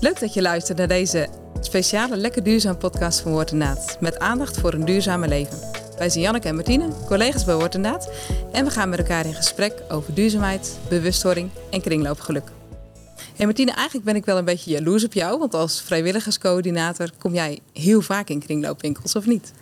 Leuk 0.00 0.20
dat 0.20 0.34
je 0.34 0.42
luistert 0.42 0.78
naar 0.78 0.88
deze 0.88 1.28
speciale 1.60 2.16
Lekker 2.16 2.42
Duurzaam 2.42 2.78
podcast 2.78 3.20
van 3.20 3.32
Woord 3.32 3.50
en. 3.50 3.76
Met 4.00 4.18
aandacht 4.18 4.58
voor 4.58 4.72
een 4.72 4.84
duurzame 4.84 5.28
leven. 5.28 5.58
Wij 5.98 6.08
zijn 6.08 6.24
Janneke 6.24 6.48
en 6.48 6.54
Martine, 6.54 6.88
collega's 7.06 7.44
bij 7.44 7.54
Woord 7.54 7.74
en. 7.74 7.84
En 8.52 8.64
we 8.64 8.70
gaan 8.70 8.88
met 8.88 8.98
elkaar 8.98 9.26
in 9.26 9.34
gesprek 9.34 9.82
over 9.88 10.14
duurzaamheid, 10.14 10.78
bewustwording 10.88 11.50
en 11.70 11.80
kringloopgeluk. 11.80 12.50
Hey 13.36 13.46
Martine, 13.46 13.72
eigenlijk 13.72 14.04
ben 14.04 14.16
ik 14.16 14.24
wel 14.24 14.38
een 14.38 14.44
beetje 14.44 14.70
jaloers 14.70 15.04
op 15.04 15.12
jou. 15.12 15.38
Want 15.38 15.54
als 15.54 15.80
vrijwilligerscoördinator 15.80 17.10
kom 17.18 17.34
jij 17.34 17.58
heel 17.72 18.00
vaak 18.00 18.28
in 18.28 18.40
kringloopwinkels, 18.40 19.16
of 19.16 19.26
niet? 19.26 19.52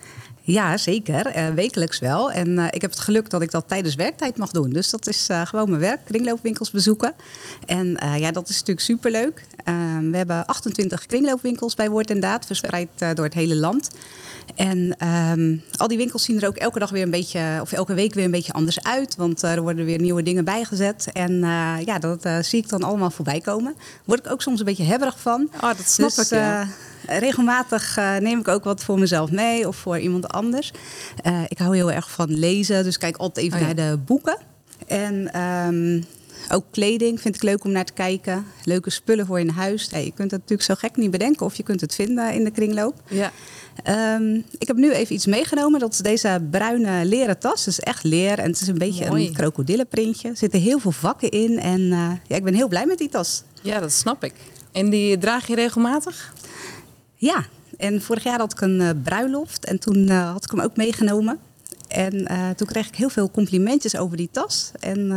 Ja, 0.46 0.76
zeker. 0.76 1.36
Uh, 1.36 1.48
wekelijks 1.48 1.98
wel. 1.98 2.32
En 2.32 2.48
uh, 2.48 2.66
ik 2.70 2.80
heb 2.80 2.90
het 2.90 3.00
geluk 3.00 3.30
dat 3.30 3.42
ik 3.42 3.50
dat 3.50 3.64
tijdens 3.68 3.94
werktijd 3.94 4.36
mag 4.36 4.50
doen. 4.50 4.70
Dus 4.70 4.90
dat 4.90 5.06
is 5.06 5.28
uh, 5.30 5.46
gewoon 5.46 5.68
mijn 5.68 5.80
werk, 5.80 6.00
kringloopwinkels 6.04 6.70
bezoeken. 6.70 7.12
En 7.66 7.98
ja, 8.18 8.30
dat 8.30 8.48
is 8.48 8.54
natuurlijk 8.54 8.86
superleuk. 8.86 9.44
Ehm, 9.64 10.10
we 10.10 10.16
hebben 10.16 10.46
28 10.46 11.06
kringloopwinkels 11.06 11.74
bij 11.74 11.90
Woord 11.90 12.10
en 12.10 12.20
Daad, 12.20 12.46
verspreid 12.46 12.88
door 13.14 13.24
het 13.24 13.34
hele 13.34 13.56
land. 13.56 13.90
En 14.54 15.08
um, 15.08 15.62
al 15.76 15.88
die 15.88 15.98
winkels 15.98 16.24
zien 16.24 16.40
er 16.40 16.48
ook 16.48 16.56
elke 16.56 16.78
dag 16.78 16.90
weer 16.90 17.02
een 17.02 17.10
beetje, 17.10 17.58
of 17.60 17.72
elke 17.72 17.94
week 17.94 18.14
weer 18.14 18.24
een 18.24 18.30
beetje 18.30 18.52
anders 18.52 18.82
uit. 18.82 19.16
Want 19.16 19.42
er 19.42 19.62
worden 19.62 19.84
weer 19.84 20.00
nieuwe 20.00 20.22
dingen 20.22 20.44
bijgezet. 20.44 21.08
En 21.12 21.38
ja, 21.84 21.98
dat 21.98 22.28
zie 22.40 22.62
ik 22.62 22.68
dan 22.68 22.82
allemaal 22.82 23.10
voorbij 23.10 23.40
komen. 23.40 23.74
Word 24.04 24.26
ik 24.26 24.32
ook 24.32 24.42
soms 24.42 24.58
een 24.58 24.66
beetje 24.66 24.84
hebberig 24.84 25.20
van. 25.20 25.48
Oh, 25.54 25.60
dat 25.60 25.88
snap 25.88 26.14
dus, 26.14 26.32
ik, 26.32 26.38
ja 26.38 26.68
regelmatig 27.06 27.98
uh, 27.98 28.16
neem 28.16 28.38
ik 28.38 28.48
ook 28.48 28.64
wat 28.64 28.84
voor 28.84 28.98
mezelf 28.98 29.30
mee 29.30 29.68
of 29.68 29.76
voor 29.76 29.98
iemand 29.98 30.28
anders. 30.28 30.72
Uh, 31.26 31.42
ik 31.48 31.58
hou 31.58 31.76
heel 31.76 31.92
erg 31.92 32.10
van 32.10 32.38
lezen, 32.38 32.84
dus 32.84 32.98
kijk 32.98 33.16
altijd 33.16 33.46
even 33.46 33.60
oh, 33.60 33.68
ja. 33.68 33.74
naar 33.74 33.90
de 33.90 33.98
boeken. 33.98 34.38
En 34.86 35.40
um, 35.40 36.04
ook 36.50 36.64
kleding 36.70 37.20
vind 37.20 37.34
ik 37.34 37.42
leuk 37.42 37.64
om 37.64 37.70
naar 37.70 37.84
te 37.84 37.92
kijken. 37.92 38.46
Leuke 38.64 38.90
spullen 38.90 39.26
voor 39.26 39.40
in 39.40 39.48
huis. 39.48 39.88
Hey, 39.90 40.04
je 40.04 40.12
kunt 40.12 40.30
het 40.30 40.40
natuurlijk 40.40 40.68
zo 40.68 40.74
gek 40.74 40.96
niet 40.96 41.10
bedenken 41.10 41.46
of 41.46 41.54
je 41.54 41.62
kunt 41.62 41.80
het 41.80 41.94
vinden 41.94 42.32
in 42.32 42.44
de 42.44 42.50
kringloop. 42.50 43.02
Ja. 43.08 43.32
Um, 44.16 44.44
ik 44.58 44.66
heb 44.66 44.76
nu 44.76 44.92
even 44.92 45.14
iets 45.14 45.26
meegenomen. 45.26 45.80
Dat 45.80 45.92
is 45.92 45.98
deze 45.98 46.46
bruine 46.50 47.04
leren 47.04 47.38
tas. 47.38 47.64
Het 47.64 47.78
is 47.78 47.80
echt 47.80 48.04
leer 48.04 48.38
en 48.38 48.50
het 48.50 48.60
is 48.60 48.68
een 48.68 48.78
beetje 48.78 49.08
Mooi. 49.08 49.26
een 49.26 49.32
krokodillenprintje. 49.32 50.28
Er 50.28 50.36
zitten 50.36 50.60
heel 50.60 50.78
veel 50.78 50.92
vakken 50.92 51.30
in 51.30 51.58
en 51.58 51.80
uh, 51.80 52.10
ja, 52.26 52.36
ik 52.36 52.44
ben 52.44 52.54
heel 52.54 52.68
blij 52.68 52.86
met 52.86 52.98
die 52.98 53.08
tas. 53.08 53.42
Ja, 53.62 53.80
dat 53.80 53.92
snap 53.92 54.24
ik. 54.24 54.34
En 54.72 54.90
die 54.90 55.18
draag 55.18 55.46
je 55.46 55.54
regelmatig? 55.54 56.32
Ja, 57.24 57.44
en 57.76 58.02
vorig 58.02 58.22
jaar 58.22 58.38
had 58.38 58.52
ik 58.52 58.60
een 58.60 58.80
uh, 58.80 58.90
bruiloft 59.02 59.64
en 59.64 59.78
toen 59.78 60.10
uh, 60.10 60.32
had 60.32 60.44
ik 60.44 60.50
hem 60.50 60.60
ook 60.60 60.76
meegenomen. 60.76 61.38
En 61.88 62.14
uh, 62.14 62.50
toen 62.50 62.66
kreeg 62.66 62.88
ik 62.88 62.94
heel 62.94 63.08
veel 63.08 63.30
complimentjes 63.30 63.96
over 63.96 64.16
die 64.16 64.28
tas. 64.32 64.70
En 64.80 65.08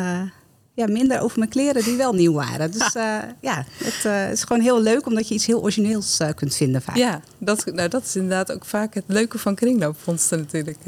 ja, 0.73 0.87
minder 0.87 1.21
over 1.21 1.37
mijn 1.37 1.49
kleren 1.49 1.83
die 1.83 1.97
wel 1.97 2.13
nieuw 2.13 2.33
waren. 2.33 2.71
Dus 2.71 2.93
ja, 3.49 3.65
het 3.83 4.31
is 4.31 4.43
gewoon 4.43 4.61
heel 4.61 4.81
leuk 4.81 5.05
omdat 5.05 5.27
je 5.27 5.33
iets 5.33 5.45
heel 5.45 5.61
origineels 5.61 6.19
kunt 6.35 6.55
vinden 6.55 6.81
vaak. 6.81 6.95
Ja, 6.95 7.21
dat, 7.37 7.65
nou, 7.65 7.89
dat 7.89 8.03
is 8.03 8.15
inderdaad 8.15 8.51
ook 8.51 8.65
vaak 8.65 8.93
het 8.93 9.03
leuke 9.07 9.37
van 9.37 9.55
kringloopvondsten 9.55 10.37
natuurlijk. 10.37 10.79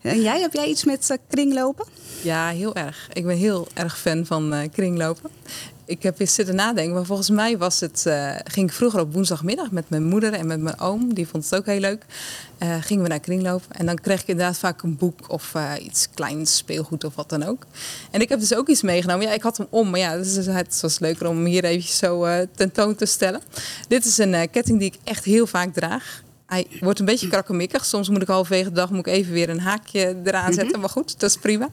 En 0.00 0.22
jij, 0.22 0.40
heb 0.40 0.52
jij 0.52 0.66
iets 0.66 0.84
met 0.84 1.18
kringlopen? 1.28 1.86
Ja, 2.22 2.48
heel 2.48 2.74
erg. 2.74 3.08
Ik 3.12 3.26
ben 3.26 3.36
heel 3.36 3.68
erg 3.74 3.98
fan 3.98 4.26
van 4.26 4.68
kringlopen 4.72 5.30
ik 5.90 6.02
heb 6.02 6.20
eens 6.20 6.34
zitten 6.34 6.54
nadenken, 6.54 6.94
maar 6.94 7.04
volgens 7.04 7.30
mij 7.30 7.58
was 7.58 7.80
het, 7.80 8.06
ging 8.44 8.68
ik 8.68 8.74
vroeger 8.74 9.00
op 9.00 9.12
woensdagmiddag 9.12 9.70
met 9.70 9.88
mijn 9.88 10.04
moeder 10.04 10.32
en 10.32 10.46
met 10.46 10.60
mijn 10.60 10.80
oom, 10.80 11.14
die 11.14 11.28
vond 11.28 11.44
het 11.44 11.54
ook 11.54 11.66
heel 11.66 11.80
leuk. 11.80 12.04
Uh, 12.62 12.76
gingen 12.80 13.02
we 13.02 13.08
naar 13.08 13.20
kringlopen 13.20 13.76
en 13.76 13.86
dan 13.86 13.96
kreeg 13.96 14.20
ik 14.20 14.28
inderdaad 14.28 14.58
vaak 14.58 14.82
een 14.82 14.96
boek 14.96 15.18
of 15.28 15.54
iets 15.80 16.08
kleins, 16.14 16.56
speelgoed 16.56 17.04
of 17.04 17.14
wat 17.14 17.28
dan 17.28 17.42
ook. 17.42 17.66
En 18.10 18.20
ik 18.20 18.28
heb 18.28 18.40
dus 18.40 18.54
ook 18.54 18.68
iets 18.68 18.82
meegenomen. 18.82 19.26
Ja, 19.26 19.32
ik 19.32 19.42
had 19.42 19.56
hem 19.56 19.66
om, 19.70 19.90
maar 19.90 20.00
ja, 20.00 20.16
dus 20.16 20.46
het 20.46 20.80
was 20.80 20.98
leuker 20.98 21.28
om 21.28 21.36
hem 21.36 21.44
hier 21.44 21.64
even 21.64 21.88
zo 21.88 22.46
tentoon 22.54 22.94
te 22.94 23.06
stellen. 23.06 23.40
Dit 23.88 24.04
is 24.04 24.18
een 24.18 24.50
ketting 24.50 24.78
die 24.78 24.92
ik 24.92 24.98
echt 25.04 25.24
heel 25.24 25.46
vaak 25.46 25.72
draag. 25.72 26.22
Hij 26.50 26.66
wordt 26.80 26.98
een 26.98 27.04
beetje 27.04 27.28
krakkemikkig. 27.34 27.84
Soms 27.84 28.08
moet 28.08 28.22
ik 28.22 28.28
halverwege 28.28 28.68
de 28.68 28.74
dag 28.74 28.90
moet 28.90 29.06
ik 29.06 29.12
even 29.12 29.32
weer 29.32 29.48
een 29.48 29.60
haakje 29.60 30.16
eraan 30.24 30.52
zetten. 30.52 30.70
Mhm. 30.70 30.80
Maar 30.80 30.88
goed, 30.88 31.20
dat 31.20 31.30
is 31.30 31.36
prima. 31.36 31.68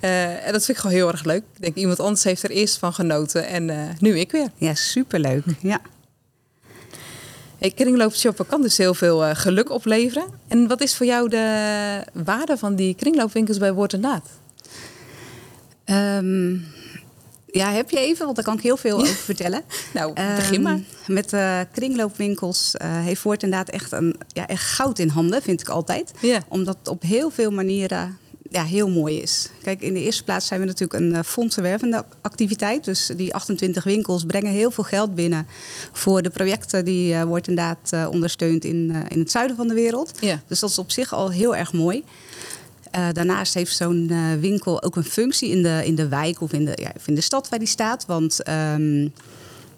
Uh, 0.00 0.46
en 0.46 0.52
dat 0.52 0.64
vind 0.64 0.68
ik 0.68 0.76
gewoon 0.76 0.96
heel 0.96 1.08
erg 1.08 1.24
leuk. 1.24 1.42
Ik 1.54 1.62
denk, 1.62 1.76
iemand 1.76 2.00
anders 2.00 2.24
heeft 2.24 2.42
er 2.42 2.50
eerst 2.50 2.78
van 2.78 2.92
genoten. 2.92 3.46
En 3.46 3.68
uh, 3.68 3.76
nu 3.98 4.18
ik 4.18 4.30
weer. 4.30 4.48
Ja, 4.56 4.74
superleuk. 4.74 5.44
Ja. 5.60 5.80
Hey, 7.58 7.70
kringloop 7.70 8.14
shoppen 8.14 8.46
kan 8.46 8.62
dus 8.62 8.76
heel 8.76 8.94
veel 8.94 9.24
uh, 9.24 9.30
geluk 9.34 9.70
opleveren. 9.70 10.24
En 10.48 10.68
wat 10.68 10.80
is 10.80 10.96
voor 10.96 11.06
jou 11.06 11.28
de 11.28 12.04
waarde 12.12 12.56
van 12.58 12.74
die 12.74 12.94
kringloopwinkels 12.94 13.58
bij 13.58 13.72
Woord 13.72 13.92
en 13.92 14.00
Daad? 14.00 14.28
Um, 15.86 16.64
ja, 17.52 17.72
heb 17.72 17.90
je 17.90 17.98
even? 17.98 18.24
Want 18.24 18.36
daar 18.36 18.44
kan 18.44 18.56
ik 18.56 18.62
heel 18.62 18.76
veel 18.76 18.96
over 18.96 19.14
vertellen. 19.32 19.62
nou, 19.92 20.12
begin 20.12 20.54
ehm, 20.54 20.62
maar. 20.62 20.80
met 21.06 21.32
uh, 21.32 21.60
kringloopwinkels 21.72 22.74
uh, 22.82 23.00
heeft 23.04 23.20
Voort 23.20 23.42
inderdaad 23.42 23.68
echt, 23.68 23.92
een, 23.92 24.16
ja, 24.28 24.46
echt 24.46 24.64
goud 24.64 24.98
in 24.98 25.08
handen, 25.08 25.42
vind 25.42 25.60
ik 25.60 25.68
altijd. 25.68 26.12
Yeah. 26.20 26.40
Omdat 26.48 26.76
het 26.78 26.88
op 26.88 27.02
heel 27.02 27.30
veel 27.30 27.50
manieren 27.50 28.18
ja, 28.50 28.64
heel 28.64 28.88
mooi 28.88 29.20
is. 29.20 29.48
Kijk, 29.62 29.80
in 29.80 29.92
de 29.94 30.02
eerste 30.02 30.24
plaats 30.24 30.46
zijn 30.46 30.60
we 30.60 30.66
natuurlijk 30.66 31.00
een 31.00 31.12
uh, 31.12 31.18
fondsenwervende 31.24 32.04
activiteit. 32.20 32.84
Dus 32.84 33.10
die 33.16 33.34
28 33.34 33.84
winkels 33.84 34.24
brengen 34.24 34.52
heel 34.52 34.70
veel 34.70 34.84
geld 34.84 35.14
binnen 35.14 35.46
voor 35.92 36.22
de 36.22 36.30
projecten 36.30 36.84
die 36.84 37.12
uh, 37.12 37.22
wordt 37.22 37.48
inderdaad 37.48 37.90
uh, 37.94 38.08
ondersteund 38.10 38.64
in, 38.64 38.94
in 39.08 39.18
het 39.18 39.30
zuiden 39.30 39.56
van 39.56 39.68
de 39.68 39.74
wereld. 39.74 40.20
Dus 40.46 40.60
dat 40.60 40.70
is 40.70 40.78
op 40.78 40.90
zich 40.90 41.12
al 41.12 41.30
heel 41.30 41.56
erg 41.56 41.72
mooi. 41.72 42.04
Uh, 42.96 43.06
daarnaast 43.12 43.54
heeft 43.54 43.76
zo'n 43.76 44.08
uh, 44.10 44.18
winkel 44.40 44.82
ook 44.82 44.96
een 44.96 45.04
functie 45.04 45.50
in 45.50 45.62
de, 45.62 45.82
in 45.84 45.94
de 45.94 46.08
wijk 46.08 46.40
of 46.40 46.52
in 46.52 46.64
de, 46.64 46.72
ja, 46.74 46.92
in 47.06 47.14
de 47.14 47.20
stad 47.20 47.48
waar 47.48 47.58
die 47.58 47.68
staat. 47.68 48.06
Want 48.06 48.48
um, 48.48 49.12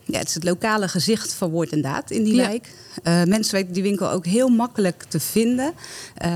ja, 0.05 0.19
het 0.19 0.29
is 0.29 0.35
het 0.35 0.45
lokale 0.45 0.89
gezicht 0.89 1.35
van 1.35 1.51
woord 1.51 1.73
en 1.73 1.81
daad 1.81 2.11
in 2.11 2.25
die 2.25 2.35
ja. 2.35 2.47
wijk. 2.47 2.75
Uh, 3.05 3.23
mensen 3.25 3.55
weten 3.55 3.73
die 3.73 3.83
winkel 3.83 4.11
ook 4.11 4.27
heel 4.27 4.49
makkelijk 4.49 5.05
te 5.09 5.21
vinden. 5.21 5.73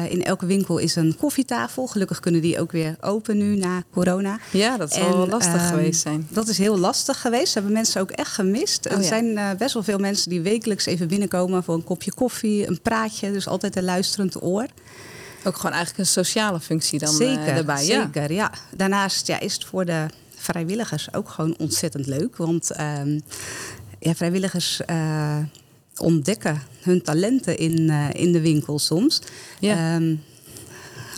in 0.09 0.25
elke 0.25 0.47
winkel 0.47 0.79
is 0.79 0.97
een 0.97 1.17
koffietafel. 1.17 1.87
Gelukkig 1.87 2.21
kunnen 2.21 2.41
die 2.41 2.61
ook 2.61 2.73
weer 2.73 2.97
open 3.01 3.37
nu 3.39 3.57
na 3.57 3.83
corona. 3.93 4.39
Ja, 4.53 4.77
dat 4.77 4.93
zal 4.93 5.17
wel 5.17 5.29
lastig 5.29 5.63
uh, 5.63 5.69
geweest 5.69 6.01
zijn. 6.01 6.27
Dat 6.31 6.49
is 6.49 6.59
heel 6.59 6.79
lastig 6.79 7.21
geweest. 7.21 7.45
Dat 7.45 7.55
hebben 7.55 7.73
mensen 7.73 8.01
ook 8.01 8.11
echt 8.11 8.33
gemist. 8.33 8.87
Oh, 8.87 8.93
er 8.93 9.01
ja. 9.01 9.07
zijn 9.07 9.57
best 9.59 9.75
wel 9.75 9.83
veel 9.83 9.99
mensen 9.99 10.31
die 10.31 10.41
wekelijks 10.41 10.87
even 10.87 11.09
binnenkomen 11.09 11.65
voor 11.65 11.75
een 11.75 11.85
kopje 11.85 12.15
koffie, 12.15 12.67
een 12.67 12.81
praatje. 12.81 13.33
Dus 13.33 13.49
altijd 13.49 13.77
een 13.77 13.85
luisterend 13.85 14.43
oor. 14.43 14.67
Ook 15.47 15.57
gewoon 15.57 15.73
eigenlijk 15.73 15.99
een 15.99 16.13
sociale 16.13 16.61
functie 16.61 16.99
dan 16.99 17.15
zeker, 17.15 17.47
uh, 17.47 17.57
erbij. 17.57 17.85
Zeker, 17.85 18.33
ja. 18.33 18.53
Daarnaast 18.77 19.27
ja, 19.27 19.41
is 19.41 19.55
het 19.55 19.65
voor 19.65 19.85
de 19.85 20.07
vrijwilligers 20.37 21.15
ook 21.15 21.29
gewoon 21.29 21.55
ontzettend 21.59 22.07
leuk. 22.07 22.37
Want 22.37 22.71
uh, 22.81 23.21
ja, 23.99 24.15
vrijwilligers 24.15 24.81
uh, 24.87 25.39
ontdekken 25.97 26.63
hun 26.81 27.03
talenten 27.03 27.59
in, 27.59 27.81
uh, 27.81 28.09
in 28.13 28.33
de 28.33 28.41
winkel 28.41 28.79
soms. 28.79 29.21
Ja. 29.61 29.95
Um, 29.95 30.23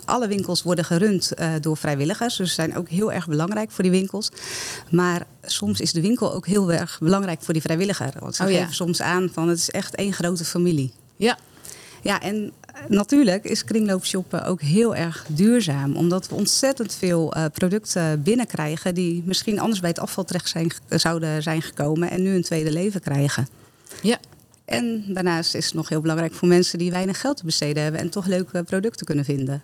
alle 0.04 0.28
winkels 0.28 0.62
worden 0.62 0.84
gerund 0.84 1.32
uh, 1.38 1.52
door 1.60 1.76
vrijwilligers. 1.76 2.36
Dus 2.36 2.48
ze 2.48 2.54
zijn 2.54 2.76
ook 2.76 2.88
heel 2.88 3.12
erg 3.12 3.26
belangrijk 3.26 3.70
voor 3.70 3.82
die 3.82 3.92
winkels. 3.92 4.30
Maar 4.90 5.26
soms 5.42 5.80
is 5.80 5.92
de 5.92 6.00
winkel 6.00 6.34
ook 6.34 6.46
heel 6.46 6.72
erg 6.72 6.98
belangrijk 7.00 7.42
voor 7.42 7.52
die 7.52 7.62
vrijwilliger. 7.62 8.12
Want 8.18 8.34
ze 8.34 8.42
oh, 8.42 8.48
geven 8.48 8.66
ja. 8.66 8.72
soms 8.72 9.00
aan 9.00 9.30
van 9.32 9.48
het 9.48 9.58
is 9.58 9.70
echt 9.70 9.94
één 9.94 10.12
grote 10.12 10.44
familie. 10.44 10.92
Ja. 11.16 11.38
Ja, 12.02 12.20
en 12.20 12.52
natuurlijk 12.88 13.44
is 13.44 13.64
kringloopshoppen 13.64 14.44
ook 14.44 14.60
heel 14.60 14.94
erg 14.94 15.24
duurzaam. 15.28 15.96
Omdat 15.96 16.28
we 16.28 16.34
ontzettend 16.34 16.94
veel 16.94 17.36
uh, 17.36 17.44
producten 17.52 18.22
binnenkrijgen 18.22 18.94
die 18.94 19.22
misschien 19.26 19.58
anders 19.58 19.80
bij 19.80 19.90
het 19.90 19.98
afval 19.98 20.24
terecht 20.24 20.48
zijn, 20.48 20.72
zouden 20.88 21.42
zijn 21.42 21.62
gekomen 21.62 22.10
en 22.10 22.22
nu 22.22 22.34
een 22.34 22.42
tweede 22.42 22.72
leven 22.72 23.00
krijgen. 23.00 23.48
Ja. 24.02 24.18
En 24.64 25.04
daarnaast 25.08 25.54
is 25.54 25.64
het 25.64 25.74
nog 25.74 25.88
heel 25.88 26.00
belangrijk 26.00 26.34
voor 26.34 26.48
mensen 26.48 26.78
die 26.78 26.90
weinig 26.90 27.20
geld 27.20 27.36
te 27.36 27.44
besteden 27.44 27.82
hebben 27.82 28.00
en 28.00 28.10
toch 28.10 28.26
leuke 28.26 28.62
producten 28.62 29.06
kunnen 29.06 29.24
vinden. 29.24 29.62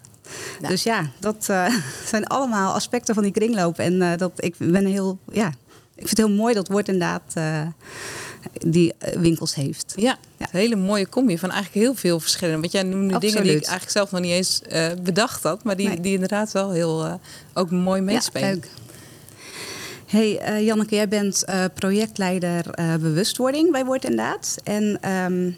Ja. 0.60 0.68
Dus 0.68 0.82
ja, 0.82 1.10
dat 1.20 1.46
uh, 1.50 1.74
zijn 2.12 2.26
allemaal 2.26 2.74
aspecten 2.74 3.14
van 3.14 3.22
die 3.22 3.32
kringloop. 3.32 3.78
En 3.78 3.92
uh, 3.92 4.16
dat, 4.16 4.32
ik 4.36 4.54
ben 4.58 4.86
heel, 4.86 5.18
ja, 5.32 5.48
ik 5.94 6.06
vind 6.06 6.08
het 6.08 6.18
heel 6.18 6.36
mooi 6.36 6.54
dat 6.54 6.68
wordt 6.68 6.88
inderdaad 6.88 7.34
die 8.52 8.94
eh, 8.98 9.16
winkels 9.16 9.54
heeft. 9.54 9.92
Ja, 9.96 10.18
ja, 10.36 10.46
een 10.52 10.60
hele 10.60 10.76
mooie 10.76 11.08
combi 11.08 11.38
van 11.38 11.50
eigenlijk 11.50 11.84
heel 11.84 11.94
veel 11.94 12.20
verschillende. 12.20 12.60
Want 12.60 12.72
jij 12.72 12.82
noemde 12.82 13.18
dingen 13.18 13.42
die 13.42 13.52
ik 13.52 13.62
eigenlijk 13.62 13.90
zelf 13.90 14.10
nog 14.10 14.20
niet 14.20 14.30
eens 14.30 14.60
uh, 14.72 14.86
bedacht 15.02 15.42
had, 15.42 15.64
maar 15.64 15.76
die, 15.76 15.88
nee. 15.88 16.00
die 16.00 16.12
inderdaad 16.12 16.52
wel 16.52 16.70
heel 16.70 17.06
uh, 17.06 17.14
ook 17.54 17.70
mooi 17.70 18.00
meespelen. 18.00 18.48
Ja, 18.48 18.82
Hey 20.06 20.58
uh, 20.58 20.66
Janneke, 20.66 20.94
jij 20.94 21.08
bent 21.08 21.44
projectleider 21.74 22.64
bewustwording 23.00 23.72
bij 23.72 23.84
Woord 23.84 24.04
en 24.04 24.16
Daad. 24.16 24.56
En 24.64 25.10
um, 25.10 25.56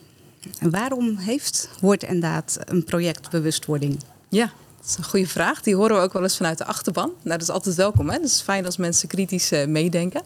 waarom 0.70 1.16
heeft 1.16 1.68
Woord 1.80 2.02
en 2.02 2.20
Daad 2.20 2.58
een 2.64 2.84
project 2.84 3.30
bewustwording? 3.30 3.98
Ja, 4.28 4.52
dat 4.86 4.98
is 4.98 5.04
een 5.04 5.10
goede 5.10 5.28
vraag. 5.28 5.62
Die 5.62 5.76
horen 5.76 5.96
we 5.96 6.02
ook 6.02 6.12
wel 6.12 6.22
eens 6.22 6.36
vanuit 6.36 6.58
de 6.58 6.64
achterban. 6.64 7.06
Nou, 7.22 7.38
dat 7.38 7.42
is 7.42 7.50
altijd 7.54 7.74
welkom. 7.74 8.08
Hè? 8.08 8.14
Het 8.14 8.24
is 8.24 8.40
fijn 8.40 8.64
als 8.64 8.76
mensen 8.76 9.08
kritisch 9.08 9.52
uh, 9.52 9.66
meedenken. 9.66 10.22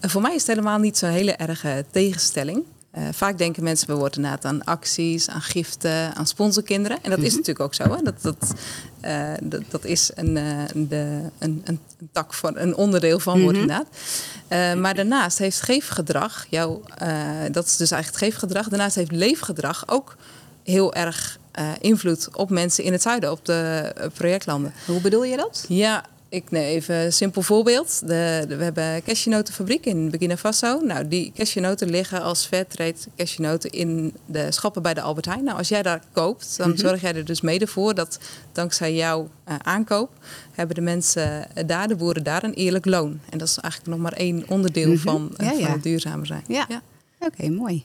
En 0.00 0.10
voor 0.10 0.22
mij 0.22 0.34
is 0.34 0.40
het 0.40 0.46
helemaal 0.46 0.78
niet 0.78 0.98
zo'n 0.98 1.08
hele 1.08 1.32
erge 1.32 1.84
tegenstelling. 1.90 2.64
vaak 3.10 3.38
denken 3.38 3.62
mensen 3.62 3.86
bij 3.86 3.96
woord 3.96 4.16
inderdaad 4.16 4.44
aan 4.44 4.64
acties, 4.64 5.28
aan 5.28 5.42
giften, 5.42 6.14
aan 6.14 6.26
sponsorkinderen. 6.26 6.98
En 7.02 7.10
dat 7.10 7.18
is 7.18 7.28
mhm. 7.28 7.36
natuurlijk 7.36 7.60
ook 7.60 7.74
zo. 7.74 7.82
Hè? 7.82 8.02
Dat, 8.02 8.22
dat, 8.22 8.54
dat, 9.42 9.62
dat, 9.68 9.84
is 9.84 10.10
een, 10.14 10.34
de, 10.88 11.20
een, 11.38 11.62
een, 11.64 11.80
tak 12.12 12.34
van 12.34 12.58
een 12.58 12.76
onderdeel 12.76 13.18
van 13.18 13.40
woord 13.40 13.56
mm 13.56 13.86
maar 14.80 14.94
daarnaast 14.94 15.38
heeft 15.38 15.60
geefgedrag, 15.60 16.46
jouw, 16.50 16.82
dat 17.50 17.66
is 17.66 17.76
dus 17.76 17.90
eigenlijk 17.90 18.22
het 18.22 18.32
geefgedrag. 18.32 18.68
Daarnaast 18.68 18.94
heeft 18.94 19.12
leefgedrag 19.12 19.88
ook 19.88 20.16
heel 20.62 20.94
erg 20.94 21.38
invloed 21.80 22.28
op 22.36 22.50
mensen 22.50 22.84
in 22.84 22.92
het 22.92 23.02
zuiden, 23.02 23.30
op 23.30 23.44
de 23.44 23.92
projectlanden. 24.14 24.72
Hoe 24.86 25.00
bedoel 25.00 25.24
je 25.24 25.36
dat? 25.36 25.64
Ja, 25.68 26.04
ik 26.30 26.50
neem 26.50 26.62
even 26.62 26.94
een 26.94 27.12
simpel 27.12 27.42
voorbeeld. 27.42 28.00
De, 28.00 28.44
we 28.48 28.64
hebben 28.64 28.84
een 28.84 29.02
cashewnotenfabriek 29.02 29.86
in 29.86 30.10
Burkina 30.10 30.36
Faso. 30.36 30.80
Nou, 30.80 31.08
die 31.08 31.32
cashewnoten 31.34 31.90
liggen 31.90 32.22
als 32.22 32.46
fairtrade 32.46 32.94
cashewnoten 33.16 33.70
in 33.70 34.14
de 34.26 34.52
schappen 34.52 34.82
bij 34.82 34.94
de 34.94 35.00
Albert 35.00 35.26
Heijn. 35.26 35.44
Nou, 35.44 35.58
als 35.58 35.68
jij 35.68 35.82
daar 35.82 36.02
koopt, 36.12 36.56
dan 36.56 36.68
mhm. 36.68 36.78
zorg 36.78 37.00
jij 37.00 37.14
er 37.14 37.24
dus 37.24 37.40
mede 37.40 37.66
voor 37.66 37.94
dat 37.94 38.18
dankzij 38.52 38.94
jouw 38.94 39.28
uh, 39.48 39.54
aankoop 39.62 40.10
hebben 40.52 40.74
de 40.74 40.80
mensen 40.80 41.46
daar, 41.66 41.88
de 41.88 41.96
boeren 41.96 42.24
daar, 42.24 42.44
een 42.44 42.54
eerlijk 42.54 42.86
loon. 42.86 43.20
En 43.30 43.38
dat 43.38 43.48
is 43.48 43.58
eigenlijk 43.58 43.92
nog 43.92 44.02
maar 44.02 44.18
één 44.18 44.44
onderdeel 44.48 44.92
mhm. 44.92 44.98
van, 44.98 45.30
uh, 45.40 45.48
van 45.48 45.72
het 45.72 45.82
duurzamer 45.82 46.26
zijn. 46.26 46.44
Ja, 46.46 46.66
ja. 46.68 46.82
oké, 47.20 47.48
mooi. 47.48 47.84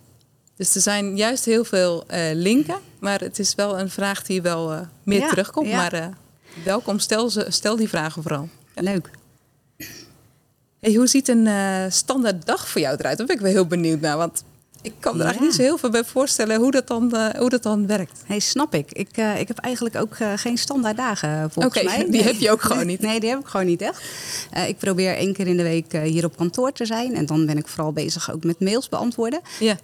Dus 0.55 0.75
er 0.75 0.81
zijn 0.81 1.17
juist 1.17 1.45
heel 1.45 1.63
veel 1.63 2.03
uh, 2.11 2.19
linken, 2.33 2.79
maar 2.99 3.19
het 3.19 3.39
is 3.39 3.55
wel 3.55 3.79
een 3.79 3.89
vraag 3.89 4.23
die 4.23 4.41
wel 4.41 4.87
meer 5.03 5.27
terugkomt. 5.27 5.71
Maar 5.71 6.13
Welkom, 6.63 6.99
stel, 6.99 7.29
ze, 7.29 7.45
stel 7.49 7.75
die 7.75 7.89
vragen 7.89 8.21
vooral. 8.21 8.49
Leuk. 8.75 9.09
Hey, 10.79 10.93
hoe 10.93 11.07
ziet 11.07 11.27
een 11.27 11.47
standaard 11.91 12.45
dag 12.45 12.69
voor 12.69 12.81
jou 12.81 12.95
eruit? 12.99 13.17
Daar 13.17 13.27
ben 13.27 13.35
ik 13.35 13.41
wel 13.41 13.51
heel 13.51 13.67
benieuwd 13.67 13.99
naar. 13.99 14.17
Want 14.17 14.43
ik 14.81 14.93
kan 14.99 15.13
er 15.13 15.21
eigenlijk 15.21 15.51
niet 15.51 15.61
zo 15.61 15.67
heel 15.67 15.77
veel 15.77 15.89
bij 15.89 16.03
voorstellen 16.03 16.59
hoe 16.59 16.71
dat 16.71 16.87
dan, 16.87 17.15
hoe 17.37 17.49
dat 17.49 17.63
dan 17.63 17.87
werkt. 17.87 18.23
Hey, 18.25 18.39
snap 18.39 18.73
ik. 18.73 18.91
Ik, 18.91 19.17
ik 19.17 19.47
heb 19.47 19.57
eigenlijk 19.57 19.95
ook 19.95 20.15
geen 20.35 20.57
standaard 20.57 20.97
dagen 20.97 21.51
volgens 21.51 21.77
okay, 21.77 21.97
mij. 21.97 22.09
die 22.11 22.23
heb 22.23 22.35
je 22.35 22.51
ook 22.51 22.61
gewoon 22.61 22.85
niet. 22.85 23.01
Nee, 23.01 23.19
die 23.19 23.29
heb 23.29 23.39
ik 23.39 23.47
gewoon 23.47 23.65
niet 23.65 23.81
echt. 23.81 24.01
ik 24.67 24.77
probeer 24.77 25.15
één 25.15 25.33
keer 25.33 25.47
in 25.47 25.57
de 25.57 25.63
week 25.63 25.91
hier 25.91 26.25
op 26.25 26.37
kantoor 26.37 26.71
te 26.71 26.85
zijn. 26.85 27.15
En 27.15 27.25
dan 27.25 27.45
ben 27.45 27.57
ik 27.57 27.67
vooral 27.67 27.93
bezig 27.93 28.31
ook 28.31 28.43
met 28.43 28.59
mails 28.59 28.89
beantwoorden. 28.89 29.41
Ja. 29.59 29.77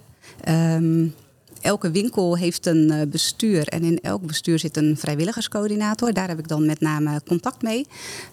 Um, 0.48 1.14
elke 1.60 1.90
winkel 1.90 2.36
heeft 2.36 2.66
een 2.66 2.90
eh, 2.90 3.06
bestuur 3.08 3.68
en 3.68 3.82
in 3.82 4.00
elk 4.00 4.26
bestuur 4.26 4.58
zit 4.58 4.76
een 4.76 4.96
vrijwilligerscoördinator. 4.96 6.12
Daar 6.12 6.28
heb 6.28 6.38
ik 6.38 6.48
dan 6.48 6.66
met 6.66 6.80
name 6.80 7.20
contact 7.26 7.62
mee. 7.62 7.86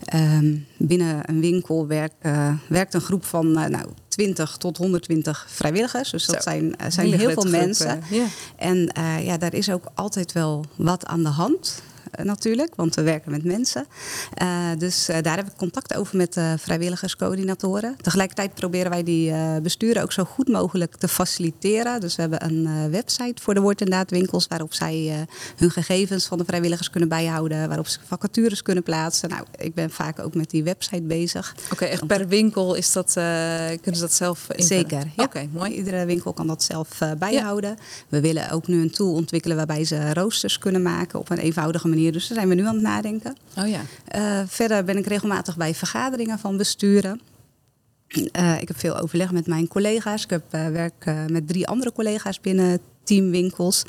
Ehm, 0.04 0.56
binnen 0.78 1.30
een 1.30 1.40
winkel 1.40 1.88
werkt, 1.88 2.16
uh, 2.22 2.54
werkt 2.70 2.94
een 2.94 3.02
groep 3.02 3.26
van 3.26 3.48
uh, 3.48 3.66
nou, 3.66 3.88
20 4.08 4.58
tot 4.58 4.78
120 4.78 5.46
vrijwilligers. 5.50 6.12
Dus 6.12 6.26
dat 6.26 6.44
zijn, 6.44 6.76
zijn 6.88 7.14
heel 7.14 7.32
veel 7.32 7.50
mensen. 7.50 8.02
En 8.56 8.92
ja, 9.24 9.38
daar 9.38 9.54
is 9.54 9.70
ook 9.70 9.86
altijd 9.94 10.32
wel 10.32 10.66
wat 10.76 11.06
aan 11.06 11.24
de 11.24 11.30
hand. 11.30 11.82
Eh, 12.12 12.26
natuurlijk, 12.26 12.76
want 12.76 12.96
we 12.96 13.02
werken 13.02 13.32
met 13.32 13.44
mensen. 13.44 13.86
Uh, 14.42 14.70
dus 14.78 15.10
uh, 15.10 15.18
daar 15.22 15.36
heb 15.36 15.48
ik 15.48 15.54
contact 15.58 15.96
over 15.96 16.18
met 16.18 16.40
vrijwilligerscoördinatoren. 16.58 17.96
Tegelijkertijd 18.02 18.54
proberen 18.54 18.92
wij 18.92 19.04
die 19.04 19.34
besturen 19.62 20.04
ook 20.04 20.12
zo 20.12 20.24
goed 20.24 20.48
mogelijk 20.48 20.96
te 20.96 21.08
faciliteren. 21.08 22.00
Dus 22.00 22.16
we 22.16 22.22
hebben 22.22 22.46
een 22.46 22.92
website 22.92 23.42
voor 23.42 23.54
de 23.54 23.60
woord- 23.60 23.82
en 23.82 23.90
daadwinkels 23.90 24.48
waarop 24.48 24.74
zij 24.74 25.28
hun 25.56 25.72
gegevens 25.72 26.26
van 26.26 26.38
de 26.38 26.46
vrijwilligers 26.46 26.90
kunnen 26.90 27.10
bijhouden, 27.10 27.68
waarop 27.68 27.88
ze 27.88 28.00
vacatures 28.06 28.62
kunnen 28.62 28.84
plaatsen. 28.84 29.30
Nou, 29.30 29.46
ik 29.58 29.74
ben 29.74 29.90
vaak 29.90 30.20
ook 30.20 30.36
met 30.36 30.50
die 30.50 30.64
website 30.64 31.02
bezig. 31.02 31.56
Oké, 31.72 31.86
echt 31.86 32.08
per 32.08 32.28
winkel 32.28 32.76
is 32.76 32.92
dat, 32.92 33.12
kunnen 33.14 33.96
ze 33.96 34.00
dat 34.00 34.14
zelf 34.14 34.48
invullen? 34.50 34.68
Zeker. 34.68 35.12
Ja. 35.16 35.24
Oké, 35.24 35.48
mooi. 35.52 35.74
Iedere 35.74 36.06
winkel 36.06 36.34
kan 36.34 36.48
dat 36.48 36.64
zelf 36.64 37.00
bijhouden. 37.18 37.78
We 38.10 38.22
willen 38.22 38.52
ook 38.52 38.68
nu 38.68 38.82
een 38.82 38.92
tool 38.92 39.14
ontwikkelen 39.14 39.58
waarbij 39.58 39.86
ze 39.86 40.14
roosters 40.14 40.58
kunnen 40.58 40.82
maken 40.82 41.20
op 41.20 41.30
een 41.30 41.38
eenvoudige 41.38 41.88
manier 41.88 41.97
dus 42.12 42.28
daar 42.28 42.38
zijn 42.38 42.50
we 42.50 42.56
nu 42.56 42.66
aan 42.66 42.74
het 42.74 42.84
nadenken. 42.84 43.36
Oh 43.58 43.68
ja. 43.68 43.82
Uh, 44.16 44.48
verder 44.48 44.84
ben 44.84 44.98
ik 44.98 45.06
regelmatig 45.08 45.58
bij 45.58 45.74
vergaderingen 45.74 46.40
van 46.40 46.58
besturen. 46.58 47.22
Uh, 48.08 48.62
ik 48.62 48.68
heb 48.68 48.80
veel 48.80 49.00
overleg 49.00 49.32
met 49.32 49.48
mijn 49.48 49.68
collega's. 49.68 50.24
Ik 50.24 50.30
heb, 50.30 50.44
uh, 50.56 50.68
werk 50.68 51.06
met 51.28 51.48
drie 51.48 51.68
andere 51.68 51.92
collega's 51.92 52.42
binnen 52.42 52.80
teamwinkels. 53.04 53.84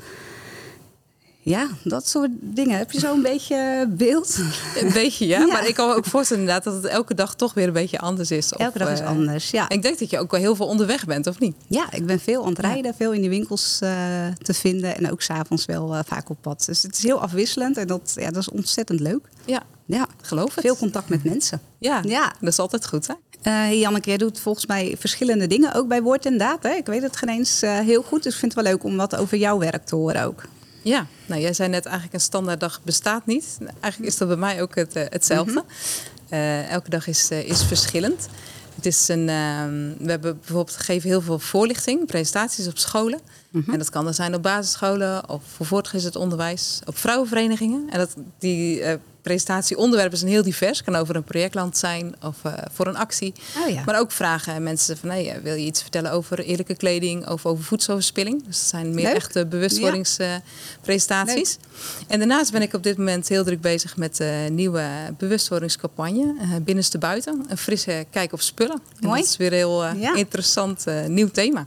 Ja, 1.48 1.68
dat 1.82 2.08
soort 2.08 2.30
dingen. 2.40 2.78
Heb 2.78 2.90
je 2.90 3.00
zo'n 3.00 3.22
beetje 3.22 3.86
beeld? 3.88 4.38
Een 4.76 4.92
beetje, 4.92 5.26
ja. 5.36 5.46
Maar 5.46 5.66
ik 5.66 5.74
kan 5.74 5.88
me 5.88 5.94
ook 5.94 6.04
voorstellen 6.04 6.42
inderdaad 6.42 6.64
dat 6.64 6.82
het 6.82 6.92
elke 6.92 7.14
dag 7.14 7.34
toch 7.34 7.54
weer 7.54 7.66
een 7.66 7.72
beetje 7.72 7.98
anders 7.98 8.30
is. 8.30 8.52
Elke 8.52 8.78
dag 8.78 8.90
is 8.90 9.00
anders, 9.00 9.50
ja. 9.50 9.68
Ik 9.68 9.82
denk 9.82 9.98
dat 9.98 10.10
je 10.10 10.18
ook 10.18 10.30
wel 10.30 10.40
heel 10.40 10.56
veel 10.56 10.66
onderweg 10.66 11.04
bent, 11.04 11.26
of 11.26 11.40
niet? 11.40 11.56
Ja, 11.66 11.92
ik 11.92 12.06
ben 12.06 12.20
veel 12.20 12.42
aan 12.42 12.48
het 12.48 12.58
rijden, 12.58 12.94
veel 12.94 13.12
in 13.12 13.22
de 13.22 13.28
winkels 13.28 13.78
uh, 13.82 13.90
te 14.42 14.54
vinden. 14.54 14.96
En 14.96 15.10
ook 15.10 15.22
s'avonds 15.22 15.64
wel 15.64 15.94
uh, 15.94 16.00
vaak 16.06 16.30
op 16.30 16.36
pad. 16.40 16.64
Dus 16.66 16.82
het 16.82 16.96
is 16.96 17.02
heel 17.02 17.20
afwisselend 17.20 17.76
en 17.76 17.86
dat, 17.86 18.12
ja, 18.14 18.30
dat 18.30 18.42
is 18.42 18.50
ontzettend 18.50 19.00
leuk. 19.00 19.28
Ja, 19.44 19.62
ja. 19.84 20.06
geloof 20.22 20.54
het. 20.54 20.64
Veel 20.64 20.76
contact 20.76 21.08
met 21.08 21.24
mensen. 21.24 21.60
Ja, 21.78 22.00
ja. 22.04 22.32
dat 22.40 22.52
is 22.52 22.58
altijd 22.58 22.86
goed, 22.86 23.06
hè? 23.06 23.14
Uh, 23.42 23.80
Janneke, 23.80 24.08
jij 24.08 24.18
doet 24.18 24.40
volgens 24.40 24.66
mij 24.66 24.96
verschillende 24.98 25.46
dingen, 25.46 25.74
ook 25.74 25.88
bij 25.88 26.02
Woord 26.02 26.26
en 26.26 26.38
Daad. 26.38 26.62
Hè? 26.62 26.70
Ik 26.70 26.86
weet 26.86 27.02
het 27.02 27.16
geen 27.16 27.28
eens 27.28 27.60
heel 27.60 28.02
goed, 28.02 28.22
dus 28.22 28.32
ik 28.32 28.38
vind 28.38 28.54
het 28.54 28.62
wel 28.62 28.72
leuk 28.72 28.84
om 28.84 28.96
wat 28.96 29.16
over 29.16 29.38
jouw 29.38 29.58
werk 29.58 29.84
te 29.86 29.94
horen 29.94 30.24
ook. 30.24 30.42
Ja, 30.82 31.06
nou 31.26 31.40
jij 31.40 31.52
zei 31.52 31.68
net 31.68 31.84
eigenlijk 31.84 32.14
een 32.14 32.20
standaarddag 32.20 32.80
bestaat 32.82 33.26
niet. 33.26 33.58
Eigenlijk 33.80 34.12
is 34.12 34.18
dat 34.18 34.28
bij 34.28 34.36
mij 34.36 34.62
ook 34.62 34.74
het, 34.74 34.96
uh, 34.96 35.02
hetzelfde. 35.08 35.52
Mhm. 35.52 36.34
uh, 36.34 36.70
elke 36.70 36.90
dag 36.90 37.06
is, 37.06 37.30
uh, 37.30 37.48
is 37.48 37.62
verschillend. 37.62 38.28
Het 38.74 38.86
is 38.86 39.08
een, 39.08 39.28
ehm, 39.28 39.92
we 39.98 40.10
hebben 40.10 40.38
bijvoorbeeld 40.38 40.76
gegeven 40.76 41.08
heel 41.08 41.20
veel 41.20 41.38
voorlichting, 41.38 42.06
presentaties 42.06 42.66
op 42.66 42.78
scholen. 42.78 43.20
Mhm. 43.50 43.70
En 43.70 43.78
dat 43.78 43.90
kan 43.90 44.06
er 44.06 44.14
zijn 44.14 44.34
op 44.34 44.42
basisscholen, 44.42 45.28
of 45.28 45.42
voor 45.56 45.66
voortgezet 45.66 46.16
onderwijs, 46.16 46.80
op 46.84 46.98
vrouwenverenigingen. 46.98 47.90
En 47.90 47.98
dat, 47.98 48.14
die 48.38 48.82
presentatieonderwerpen 49.22 50.18
zijn 50.18 50.30
heel 50.30 50.42
divers. 50.42 50.82
kan 50.82 50.96
over 50.96 51.16
een 51.16 51.24
projectland 51.24 51.76
zijn 51.76 52.14
of 52.22 52.36
uh, 52.46 52.52
voor 52.72 52.86
een 52.86 52.96
actie. 52.96 53.32
Oh 53.62 53.68
ja. 53.68 53.82
Maar 53.86 53.98
ook 53.98 54.12
vragen 54.12 54.62
mensen 54.62 54.96
van 54.96 55.08
hey, 55.08 55.40
wil 55.42 55.54
je 55.54 55.64
iets 55.64 55.82
vertellen 55.82 56.12
over 56.12 56.38
eerlijke 56.38 56.76
kleding 56.76 57.28
of 57.28 57.46
over 57.46 57.64
voedselverspilling. 57.64 58.44
Dus 58.44 58.58
dat 58.58 58.68
zijn 58.68 58.94
meer 58.94 59.04
Leuk. 59.04 59.14
echte 59.14 59.46
bewustwordingspresentaties. 59.46 61.58
Ja. 61.60 61.68
en 62.06 62.18
daarnaast 62.18 62.52
ben 62.52 62.62
ik 62.62 62.74
op 62.74 62.82
dit 62.82 62.96
moment 62.96 63.28
heel 63.28 63.44
druk 63.44 63.60
bezig 63.60 63.96
met 63.96 64.16
de 64.16 64.46
nieuwe 64.50 64.86
bewustwordingscampagne 65.18 66.34
uh, 66.40 66.54
Binnenste 66.62 66.98
Buiten. 66.98 67.44
Een 67.48 67.58
frisse 67.58 68.06
kijk 68.10 68.32
op 68.32 68.40
spullen. 68.40 68.80
Mooi. 69.00 69.20
dat 69.20 69.30
is 69.30 69.36
weer 69.36 69.52
een 69.52 69.58
heel 69.58 69.84
ja. 69.84 70.14
interessant 70.14 70.84
nieuw 71.06 71.28
thema. 71.28 71.66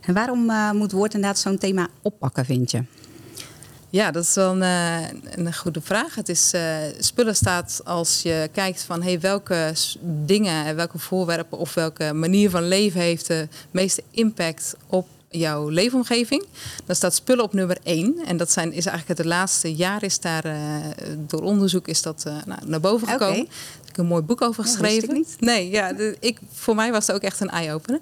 En 0.00 0.14
waarom 0.14 0.52
moet 0.76 0.92
Woord 0.92 1.14
inderdaad 1.14 1.38
zo'n 1.38 1.58
thema 1.58 1.88
oppakken, 2.02 2.44
vind 2.44 2.70
je? 2.70 2.82
Ja, 3.92 4.10
dat 4.10 4.22
is 4.22 4.34
wel 4.34 4.50
een, 4.50 4.62
eh, 4.62 5.44
een 5.46 5.54
goede 5.54 5.80
vraag. 5.80 6.14
Het 6.14 6.28
is, 6.28 6.54
uh, 6.54 6.76
spullen 6.98 7.36
staat 7.36 7.80
als 7.84 8.22
je 8.22 8.48
kijkt 8.52 8.82
van 8.82 9.02
hey, 9.02 9.20
welke 9.20 9.74
dingen, 10.02 10.76
welke 10.76 10.98
voorwerpen 10.98 11.58
of 11.58 11.74
welke 11.74 12.12
manier 12.12 12.50
van 12.50 12.68
leven 12.68 13.00
heeft 13.00 13.26
de 13.26 13.48
meeste 13.70 14.02
impact 14.10 14.76
op 14.86 15.08
jouw 15.28 15.68
leefomgeving. 15.68 16.44
Dan 16.86 16.96
staat 16.96 17.14
spullen 17.14 17.44
op 17.44 17.52
nummer 17.52 17.78
één. 17.82 18.24
En 18.26 18.36
dat 18.36 18.50
zijn, 18.50 18.72
is 18.72 18.86
eigenlijk 18.86 19.18
het 19.18 19.28
laatste 19.28 19.74
jaar 19.74 20.02
is 20.02 20.20
daar 20.20 20.46
uh, 20.46 20.54
door 21.16 21.42
onderzoek 21.42 21.88
is 21.88 22.02
dat 22.02 22.24
nou, 22.24 22.60
naar 22.66 22.80
boven 22.80 23.08
gekomen. 23.08 23.40
Okay. 23.40 23.48
Ik 23.80 23.86
heb 23.86 23.98
een 23.98 24.06
mooi 24.06 24.22
boek 24.22 24.42
over 24.42 24.62
geschreven. 24.62 25.14
niet. 25.14 25.36
Nee, 25.38 25.70
ja, 25.70 25.92
de, 25.92 26.16
ik, 26.20 26.38
voor 26.52 26.74
mij 26.74 26.92
was 26.92 27.06
het 27.06 27.16
ook 27.16 27.22
echt 27.22 27.40
een 27.40 27.50
eye-opener. 27.50 28.00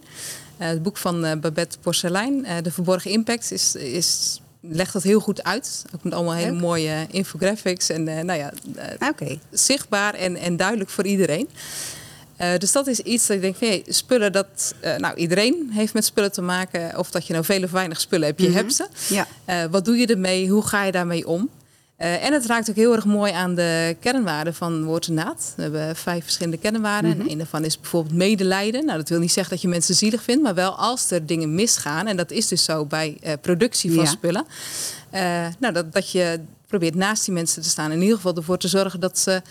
het 0.57 0.83
boek 0.83 0.97
van 0.97 1.21
Babette 1.21 1.79
Porcelein, 1.79 2.47
De 2.63 2.71
Verborgen 2.71 3.11
Impact, 3.11 3.53
is, 3.53 3.75
is 3.75 4.41
legt 4.61 4.93
dat 4.93 5.03
heel 5.03 5.21
goed 5.21 5.45
uit. 5.45 5.85
Ook 5.95 6.05
met 6.05 6.15
allemaal 6.15 6.35
hele 6.35 6.53
mooie 6.53 7.07
infographics. 7.11 7.89
En 7.89 8.09
uh, 8.09 8.21
nou 8.21 8.39
ja, 8.39 8.53
uh, 9.21 9.37
zichtbaar 9.51 10.15
en, 10.15 10.37
en 10.37 10.57
duidelijk 10.57 10.91
voor 10.91 11.07
iedereen. 11.07 11.49
Uh, 12.41 12.57
dus 12.59 12.73
dat 12.73 12.87
is 12.87 13.01
iets 13.01 13.27
dat 13.27 13.37
ik 13.37 13.43
denk, 13.43 13.57
hey, 13.59 13.83
spullen 13.87 14.33
dat, 14.33 14.75
nou 14.99 15.15
iedereen 15.15 15.71
heeft 15.73 15.95
met 15.95 16.05
spullen 16.05 16.33
te 16.33 16.43
maken. 16.43 16.99
Of 16.99 17.11
dat 17.11 17.27
je 17.27 17.33
nou 17.33 17.45
veel 17.45 17.63
of 17.63 17.71
weinig 17.71 18.01
spullen 18.01 18.27
hebt, 18.27 18.41
je 18.41 18.49
mm 18.49 18.55
-hmm. 18.55 18.63
hebt 18.63 18.75
ze. 18.75 18.87
Ja. 19.47 19.69
wat 19.69 19.85
doe 19.85 19.97
je 19.97 20.07
ermee? 20.07 20.49
Hoe 20.49 20.67
ga 20.67 20.85
je 20.85 20.93
daarmee 20.93 21.27
om? 21.27 21.49
Uh, 22.03 22.25
en 22.25 22.33
het 22.33 22.47
raakt 22.47 22.71
ook 22.71 22.77
heel 22.77 22.95
erg 22.95 23.05
mooi 23.05 23.33
aan 23.33 23.55
de 23.55 23.97
kernwaarden 24.01 24.55
van 24.55 24.85
Woord 24.85 25.07
en 25.07 25.15
Naad. 25.15 25.53
We 25.57 25.63
hebben 25.63 25.97
vijf 25.97 26.23
verschillende 26.23 26.59
kernwaarden. 26.59 27.11
En 27.11 27.31
een 27.31 27.39
daarvan 27.39 27.65
is 27.65 27.81
bijvoorbeeld 27.81 28.15
medelijden. 28.15 28.85
Nou, 28.85 28.99
dat 28.99 29.09
wil 29.09 29.19
niet 29.19 29.33
zeggen 29.33 29.53
dat 29.53 29.63
je 29.63 29.69
mensen 29.69 29.95
zielig 29.95 30.23
vindt, 30.23 30.43
maar 30.43 30.55
wel 30.55 30.75
als 30.75 31.11
er 31.11 31.27
dingen 31.27 31.55
misgaan. 31.55 32.07
En 32.07 32.17
dat 32.17 32.31
is 32.31 32.49
dus 32.49 32.65
zo 32.65 32.85
bij 32.85 33.19
uh, 33.25 33.33
productie 33.41 33.93
van 33.93 34.05
ja. 34.05 34.11
spullen. 34.11 34.45
Uh, 35.15 35.47
nou, 35.59 35.75
dat, 35.75 35.93
dat 35.93 36.11
je 36.11 36.41
probeert 36.67 36.95
naast 36.95 37.25
die 37.25 37.35
mensen 37.35 37.63
te 37.63 37.69
staan. 37.69 37.93
In 37.93 38.01
ieder 38.01 38.17
geval 38.17 38.37
ervoor 38.37 38.59
te 38.59 38.69
zorgen 38.69 39.01
dat 39.01 39.19
ze 39.19 39.43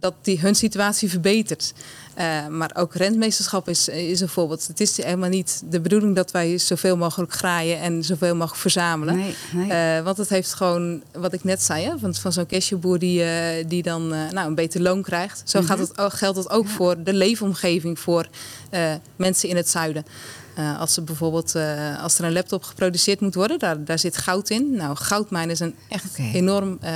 dat 0.00 0.14
die 0.22 0.40
hun 0.40 0.54
situatie 0.54 1.10
verbetert. 1.10 1.72
Uh, 2.18 2.46
maar 2.46 2.70
ook 2.74 2.94
rentmeesterschap 2.94 3.68
is, 3.68 3.88
is 3.88 4.20
een 4.20 4.28
voorbeeld. 4.28 4.66
Het 4.66 4.80
is 4.80 4.96
helemaal 4.96 5.28
niet 5.28 5.62
de 5.70 5.80
bedoeling 5.80 6.14
dat 6.14 6.30
wij 6.30 6.58
zoveel 6.58 6.96
mogelijk 6.96 7.32
graaien 7.32 7.80
en 7.80 8.04
zoveel 8.04 8.34
mogelijk 8.34 8.60
verzamelen. 8.60 9.16
Nee, 9.16 9.34
nee. 9.52 9.98
Uh, 9.98 10.04
want 10.04 10.16
het 10.16 10.28
heeft 10.28 10.54
gewoon, 10.54 11.02
wat 11.12 11.32
ik 11.32 11.44
net 11.44 11.62
zei, 11.62 11.84
hè, 11.84 11.98
van, 11.98 12.14
van 12.14 12.32
zo'n 12.32 12.46
cashewboer 12.46 12.98
die, 12.98 13.20
uh, 13.20 13.28
die 13.66 13.82
dan 13.82 14.08
nou, 14.08 14.46
een 14.46 14.54
beter 14.54 14.80
loon 14.80 15.02
krijgt. 15.02 15.42
Zo 15.44 15.62
gaat 15.62 15.78
mhm. 15.78 16.02
het, 16.02 16.12
geldt 16.12 16.38
het 16.38 16.50
ook 16.50 16.68
voor 16.68 17.02
de 17.02 17.12
leefomgeving 17.12 17.98
voor 17.98 18.28
mensen 19.16 19.48
in 19.48 19.56
het 19.56 19.68
zuiden. 19.68 20.04
als, 20.78 20.96
er 20.96 21.04
bijvoorbeeld, 21.04 21.54
als 22.00 22.18
er 22.18 22.24
een 22.24 22.32
laptop 22.32 22.62
geproduceerd 22.62 23.20
moet 23.20 23.34
worden, 23.34 23.58
daar, 23.58 23.84
daar 23.84 23.98
zit 23.98 24.16
goud 24.16 24.50
in. 24.50 24.70
Nou, 24.76 24.96
goudmijn 24.96 25.50
is 25.50 25.60
een 25.60 25.74
echt 25.88 26.18
enorm 26.18 26.78
uh, 26.82 26.90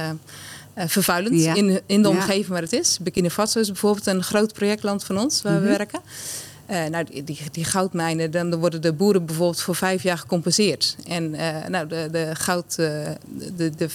vervuilend 0.87 1.57
in, 1.57 1.81
in 1.87 2.03
de 2.03 2.09
omgeving 2.09 2.47
waar 2.47 2.63
het 2.63 2.73
is. 2.73 2.99
Burkina 3.01 3.31
Faso 3.31 3.61
is 3.61 3.67
bijvoorbeeld 3.67 4.07
een 4.07 4.23
groot 4.23 4.53
projectland 4.53 5.05
van 5.05 5.19
ons 5.19 5.43
waar 5.43 5.55
we 5.55 5.69
mhm. 5.69 5.77
werken. 5.77 6.01
Uh, 6.71 6.85
nou, 6.85 7.05
die, 7.05 7.25
die, 7.25 7.39
die, 7.53 7.65
goudmijnen, 7.65 8.31
dan 8.31 8.55
worden 8.57 8.83
de 8.83 8.93
boeren 8.93 9.27
bijvoorbeeld 9.27 9.61
voor 9.61 9.75
vijf 9.75 10.03
jaar 10.03 10.19
gecompenseerd. 10.19 10.97
En 11.07 11.35
uh, 11.35 11.67
nou, 11.67 11.89
de, 11.89 12.09
de 12.11 12.31
goud, 12.35 12.77
de, 12.77 13.17
de 13.77 13.89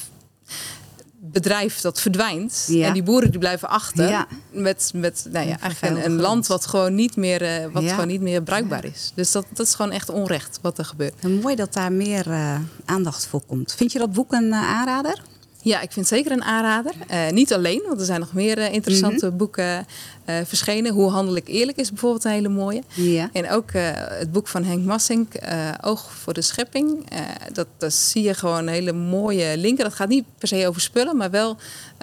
bedrijf 1.32 1.82
dat 1.82 2.02
verdwijnt. 2.02 2.68
En 2.82 2.94
die 2.94 3.04
boeren 3.04 3.30
die 3.32 3.40
blijven 3.40 3.70
achter. 3.70 4.26
Met, 4.52 4.92
met 4.96 5.28
nou 5.32 5.48
ja, 5.48 5.60
eigenlijk 5.60 5.96
een, 5.96 6.12
een, 6.12 6.20
land 6.20 6.48
wat 6.48 6.66
gewoon 6.66 6.96
niet 6.96 7.16
meer, 7.16 7.42
uh, 7.42 7.72
wat 7.72 7.84
gewoon 7.84 8.08
niet 8.08 8.22
meer 8.22 8.42
bruikbaar 8.42 8.86
is. 8.86 9.12
Dus 9.16 9.32
dat, 9.32 9.46
dat 9.54 9.68
is 9.68 9.76
gewoon 9.76 9.92
echt 9.92 10.10
onrecht 10.10 10.60
wat 10.62 10.78
er 10.78 10.86
gebeurt. 10.86 11.14
En 11.20 11.40
mooi 11.40 11.56
dat 11.56 11.74
daar 11.74 11.92
meer 11.92 12.28
uh, 12.28 12.56
aandacht 12.86 13.26
voor 13.26 13.42
komt. 13.48 13.74
Vind 13.74 13.92
je 13.92 14.00
dat 14.00 14.14
boek 14.14 14.32
een 14.32 14.54
aanrader? 14.54 15.22
Ja, 15.64 15.82
ik 15.82 15.92
vind 15.92 16.08
zeker 16.08 16.32
een 16.32 16.44
aanrader. 16.44 16.94
Uh, 17.12 17.30
niet 17.30 17.54
alleen, 17.54 17.84
want 17.88 18.00
er 18.00 18.06
zijn 18.06 18.20
nog 18.20 18.34
meer 18.34 18.58
uh, 18.58 18.74
interessante 18.74 19.26
mm 19.26 19.38
boeken 19.38 19.86
uh, 20.26 20.36
verschenen. 20.46 20.94
Hoe 20.94 21.10
handel 21.10 21.36
ik 21.36 21.48
eerlijk 21.48 21.78
is 21.78 21.90
bijvoorbeeld 21.90 22.24
een 22.24 22.32
hele 22.32 22.50
mooie. 22.50 22.84
Ja. 22.94 23.30
En 23.34 23.50
ook 23.50 23.70
het 23.74 24.32
boek 24.32 24.48
van 24.48 24.64
Henk 24.64 24.86
Massink, 24.86 25.34
Oog 25.82 26.12
voor 26.14 26.34
de 26.34 26.42
schepping. 26.42 27.08
dat, 27.54 27.68
dat 27.78 27.94
zie 27.94 28.24
je 28.24 28.34
gewoon 28.34 28.68
hele 28.68 28.94
mooie 28.94 29.58
linken. 29.58 29.84
Dat 29.84 29.94
gaat 29.94 30.08
niet 30.08 30.26
per 30.38 30.48
se 30.48 30.68
over 30.68 30.82
spullen, 30.82 31.18
maar 31.18 31.30
wel 31.30 31.58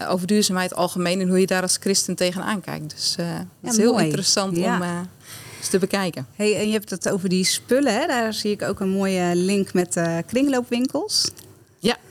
over 0.08 0.26
duurzaamheid 0.26 0.74
algemeen. 0.74 1.20
En 1.20 1.28
hoe 1.28 1.40
je 1.40 1.46
daar 1.46 1.62
als 1.62 1.76
christen 1.80 2.14
tegenaan 2.14 2.60
kijkt. 2.60 2.90
Dus 2.90 3.14
ja, 3.16 3.46
het 3.60 3.72
is 3.72 3.78
heel 3.78 3.98
interessant 3.98 4.58
om 4.58 4.82
eens 4.82 5.68
te 5.70 5.78
bekijken. 5.78 6.26
Hey, 6.36 6.56
en 6.56 6.66
je 6.66 6.72
hebt 6.72 6.90
het 6.90 7.08
over 7.08 7.28
die 7.28 7.44
spullen. 7.44 7.94
Hè? 7.94 8.06
Daar 8.06 8.34
zie 8.34 8.50
ik 8.50 8.62
ook 8.62 8.80
een 8.80 8.90
mooie 8.90 9.34
link 9.34 9.72
met 9.72 10.00
kringloopwinkels. 10.26 11.30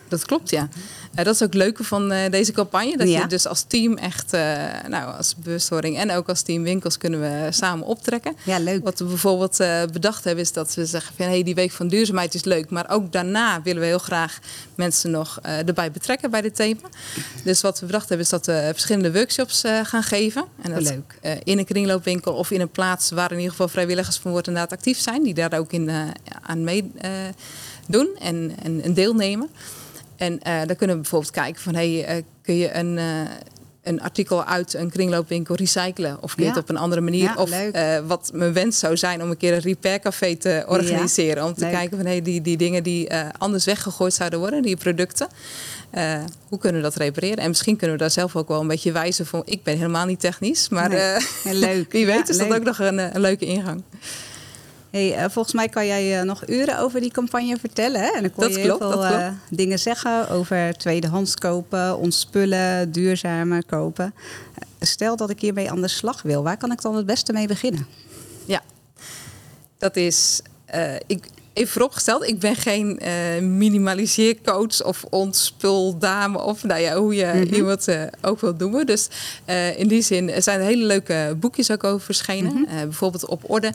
Ja, 0.10 0.16
dat 0.18 0.26
klopt, 0.26 0.50
ja. 0.50 0.70
Uh, 1.18 1.26
dat 1.26 1.36
is 1.36 1.44
ook 1.44 1.54
het 1.54 1.62
leuke 1.62 1.84
van 1.84 2.12
uh, 2.12 2.30
deze 2.30 2.52
campagne. 2.52 2.98
Dat 2.98 3.12
je 3.12 3.28
dus 3.28 3.48
als 3.48 3.62
team 3.68 3.98
echt, 3.98 4.34
uh, 4.34 4.42
nou, 4.88 5.16
als 5.18 5.36
bewustwording 5.36 5.98
en 5.98 6.12
ook 6.12 6.30
als 6.30 6.42
team 6.42 6.64
winkels 6.64 6.98
kunnen 6.98 7.20
we 7.20 7.48
samen 7.50 7.86
optrekken. 7.86 8.36
Ja, 8.44 8.60
leuk. 8.60 8.84
Wat 8.84 9.00
we 9.00 9.06
bijvoorbeeld 9.06 9.58
bedacht 9.92 10.24
hebben 10.24 10.44
is 10.44 10.52
dat 10.52 10.74
we 10.74 10.86
zeggen 10.86 11.16
van 11.16 11.26
hey, 11.26 11.44
die 11.44 11.56
week 11.56 11.72
van 11.72 11.88
duurzaamheid 11.88 12.34
is 12.34 12.44
leuk. 12.44 12.70
Maar 12.70 12.90
ook 12.90 13.12
daarna 13.12 13.62
willen 13.62 13.82
we 13.82 13.88
heel 13.88 14.00
graag 14.00 14.40
mensen 14.76 15.12
nog 15.12 15.40
erbij 15.42 15.92
betrekken 15.92 16.32
bij 16.32 16.42
dit 16.42 16.56
thema. 16.56 16.90
Dus 17.44 17.62
wat 17.62 17.80
we 17.80 17.86
bedacht 17.86 18.08
hebben 18.08 18.26
is 18.26 18.32
dat 18.32 18.46
we 18.46 18.70
verschillende 18.72 19.12
workshops 19.12 19.64
gaan 19.84 20.04
geven. 20.04 20.46
En 20.62 20.72
dat 20.72 20.82
leuk. 20.82 21.40
in 21.44 21.58
een 21.58 21.66
kringloopwinkel 21.66 22.34
of 22.34 22.52
in 22.52 22.62
een 22.62 22.70
plaats 22.70 23.12
waar 23.12 23.32
in 23.32 23.38
ieder 23.38 23.52
geval 23.52 23.68
vrijwilligers 23.68 24.18
van 24.18 24.32
Woord 24.32 24.48
inderdaad 24.48 24.72
actief 24.72 25.00
zijn. 25.00 25.24
Die 25.24 25.34
daar 25.34 25.60
ook 25.60 25.72
in, 25.72 25.92
aan 26.42 26.64
meedoen 26.64 28.16
en, 28.20 28.52
en, 28.64 28.82
en 28.82 28.94
deelnemen. 28.94 29.50
En 30.20 30.34
uh, 30.34 30.58
dan 30.66 30.76
kunnen 30.76 30.96
we 30.96 31.02
bijvoorbeeld 31.02 31.32
kijken 31.32 31.62
van 31.62 31.76
hey, 31.76 32.18
uh, 32.18 32.24
kun 32.42 32.56
je 32.56 32.74
een, 32.74 32.98
uh, 32.98 33.04
een 33.84 34.02
artikel 34.02 34.46
uit 34.46 34.74
een 34.74 34.90
kringloopwinkel 34.90 35.56
recyclen? 35.56 36.18
Of 36.22 36.36
kun 36.36 36.44
je 36.44 36.50
het 36.50 36.60
op 36.60 36.70
een 36.70 36.78
andere 36.78 37.02
manier? 37.02 37.24
Ja, 37.24 37.36
of 37.36 37.52
wat 38.08 38.32
mijn 38.34 38.54
wens 38.54 38.80
zou 38.80 38.98
zijn 38.98 39.22
om 39.24 39.30
een 39.30 39.38
keer 39.38 39.54
een 39.54 39.60
repaircafé 39.60 40.36
te 40.36 40.64
organiseren. 40.68 41.46
om 41.46 41.54
te 41.54 41.70
kijken 41.70 41.98
van 41.98 42.06
hey, 42.06 42.22
die, 42.22 42.42
die 42.42 42.58
dingen 42.58 42.84
die 42.84 43.14
anders 43.38 43.66
weggegooid 43.66 44.14
zouden 44.14 44.40
worden, 44.40 44.62
die 44.62 44.78
producten. 44.78 45.28
hoe 46.48 46.60
kunnen 46.60 46.82
we 46.82 46.88
dat 46.88 46.96
repareren? 46.96 47.38
En 47.38 47.48
misschien 47.48 47.76
kunnen 47.76 47.96
we 47.98 48.02
daar 48.02 48.12
zelf 48.12 48.36
ook 48.36 48.48
wel 48.48 48.62
een 48.62 48.68
beetje 48.68 48.92
wijzen 48.92 49.26
van. 49.26 49.42
Ik 49.46 49.64
ben 49.64 49.78
helemaal 49.78 50.06
niet 50.06 50.20
technisch, 50.20 50.70
maar 50.70 50.90
nee. 50.90 51.54
leuk. 51.54 51.92
wie 51.98 52.06
weet 52.06 52.30
is 52.30 52.38
dat 52.38 52.54
ook 52.54 52.64
nog 52.64 52.80
een, 52.80 53.16
een 53.16 53.22
leuke 53.22 53.46
ingang. 53.46 53.84
Hey, 54.90 55.24
uh, 55.24 55.30
volgens 55.30 55.54
mij 55.54 55.70
kan 55.70 55.86
jij 55.86 56.20
uh, 56.20 56.26
nog 56.26 56.48
uren 56.48 56.80
over 56.80 57.02
die 57.02 57.12
campagne 57.12 57.58
vertellen. 57.58 58.02
Hè? 58.02 58.10
En 58.10 58.22
dan 58.22 58.32
kon 58.32 58.44
dat 58.44 58.56
je 58.56 58.62
klopt, 58.62 58.80
heel 58.80 58.92
veel 58.92 59.06
uh, 59.06 59.32
dingen 59.50 59.80
zeggen 59.80 60.30
over 60.30 60.78
tweedehands 60.78 61.36
kopen, 61.36 61.98
ontspullen, 61.98 62.92
duurzamer 62.92 63.66
kopen. 63.66 64.14
Stel 64.80 65.16
dat 65.16 65.30
ik 65.30 65.42
hiermee 65.42 65.72
aan 65.72 65.82
de 65.82 65.88
slag 65.88 66.22
wil, 66.22 66.44
waar 66.44 66.58
kan 66.58 66.72
ik 66.72 66.82
dan 66.82 66.96
het 66.96 67.06
beste 67.06 67.34
mee 67.34 67.48
beginnen? 67.48 67.88
Ja, 68.46 68.62
dat 69.78 69.96
is. 69.96 70.42
ik, 71.08 71.28
even 71.60 71.72
vooropgesteld, 71.74 72.28
ik 72.28 72.40
ben 72.40 72.56
geen 72.56 73.00
uh, 73.04 73.42
minimaliseercoach 73.42 74.84
of 74.84 75.06
ontspuldame 75.10 76.42
of 76.42 76.64
nou 76.64 76.82
ja, 76.82 76.96
hoe 76.96 77.16
je 77.16 77.26
mm 77.26 77.42
-hmm. 77.42 77.54
iemand 77.54 77.88
uh, 77.88 78.04
ook 78.22 78.42
wil 78.42 78.58
doen. 78.58 78.86
Dus 78.86 79.08
uh, 79.50 79.80
in 79.80 79.88
die 79.88 80.02
zin 80.02 80.44
zijn 80.44 80.60
er 80.60 80.66
hele 80.66 80.86
leuke 80.86 81.36
boekjes 81.40 81.72
ook 81.72 81.84
over 81.84 82.06
verschenen. 82.06 82.54
Mm 82.54 82.66
-hmm. 82.66 82.80
bijvoorbeeld 82.80 83.26
Op 83.26 83.44
Orde 83.50 83.74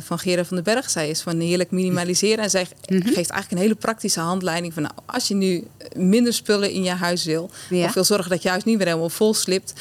van 0.00 0.18
Gera 0.18 0.44
van 0.44 0.56
den 0.56 0.74
Berg. 0.74 0.90
Zij 0.90 1.08
is 1.08 1.20
van 1.20 1.40
heerlijk 1.40 1.70
minimaliseren 1.70 2.44
en 2.44 2.50
zij 2.50 2.66
mm 2.86 2.96
-hmm. 2.96 3.02
geeft 3.02 3.16
eigenlijk 3.16 3.50
een 3.50 3.58
hele 3.58 3.74
praktische 3.74 4.20
handleiding 4.20 4.74
van 4.74 4.82
nou, 4.82 4.94
als 5.06 5.28
je 5.28 5.34
nu 5.34 5.64
minder 5.96 6.32
spullen 6.32 6.70
in 6.70 6.82
je 6.82 6.90
huis 6.90 7.24
wil 7.24 7.50
ja. 7.70 7.84
of 7.84 7.94
wil 7.94 8.04
zorgen 8.04 8.30
dat 8.30 8.42
je 8.42 8.48
huis 8.48 8.64
niet 8.64 8.76
weer 8.76 8.86
helemaal 8.86 9.08
vol 9.08 9.34
slipt, 9.34 9.72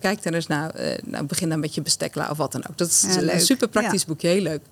kijk 0.00 0.22
dan 0.22 0.32
eens 0.32 0.46
naar, 0.46 0.74
nou, 1.04 1.24
begin 1.24 1.48
dan 1.48 1.60
met 1.60 1.74
je 1.74 1.82
bestekla 1.82 2.28
of 2.30 2.36
wat 2.36 2.52
dan 2.52 2.64
ook. 2.70 2.78
Dat 2.78 2.88
is 2.88 3.06
ja, 3.14 3.32
een 3.32 3.40
super 3.40 3.68
praktisch 3.68 4.00
ja. 4.00 4.06
boekje, 4.06 4.28
heel 4.28 4.42
leuk. 4.42 4.62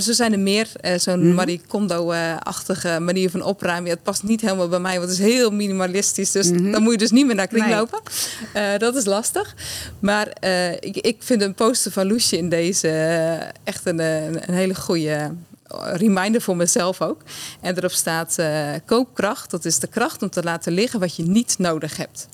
zo 0.00 0.12
zijn 0.12 0.32
er 0.32 0.38
meer, 0.38 0.68
zo'n 0.96 1.17
een 1.20 1.28
mm 1.28 1.34
Marie 1.34 1.60
Kondo-achtige 1.68 2.98
manier 3.00 3.30
van 3.30 3.42
opruimen. 3.42 3.90
het 3.90 4.02
past 4.02 4.22
niet 4.22 4.40
helemaal 4.40 4.68
bij 4.68 4.78
mij, 4.78 4.98
want 4.98 5.10
het 5.10 5.18
is 5.18 5.24
heel 5.24 5.50
minimalistisch. 5.50 6.32
Dus 6.32 6.50
mhm. 6.50 6.70
dan 6.70 6.82
moet 6.82 6.92
je 6.92 6.98
dus 6.98 7.10
niet 7.10 7.26
meer 7.26 7.34
naar 7.34 7.46
kring 7.46 7.68
lopen. 7.68 8.00
Uh, 8.56 8.78
dat 8.78 8.96
is 8.96 9.04
lastig. 9.04 9.54
Maar 9.98 10.28
uh, 10.44 10.72
ik, 10.72 10.96
ik 10.96 11.16
vind 11.18 11.42
een 11.42 11.54
poster 11.54 11.92
van 11.92 12.06
Loesje 12.06 12.36
in 12.36 12.48
deze 12.48 12.88
uh, 12.88 13.48
echt 13.64 13.86
een, 13.86 13.98
een 13.98 14.54
hele 14.54 14.74
goede 14.74 15.32
reminder 15.92 16.40
voor 16.40 16.56
mezelf 16.56 17.02
ook. 17.02 17.22
En 17.60 17.76
erop 17.76 17.90
staat 17.90 18.36
koopkracht. 18.86 19.50
Dat 19.50 19.64
is 19.64 19.78
de 19.78 19.86
kracht 19.86 20.22
om 20.22 20.30
te 20.30 20.42
laten 20.42 20.72
liggen 20.72 21.00
wat 21.00 21.16
je 21.16 21.22
niet 21.22 21.54
nodig 21.58 21.96
hebt. 21.96 22.28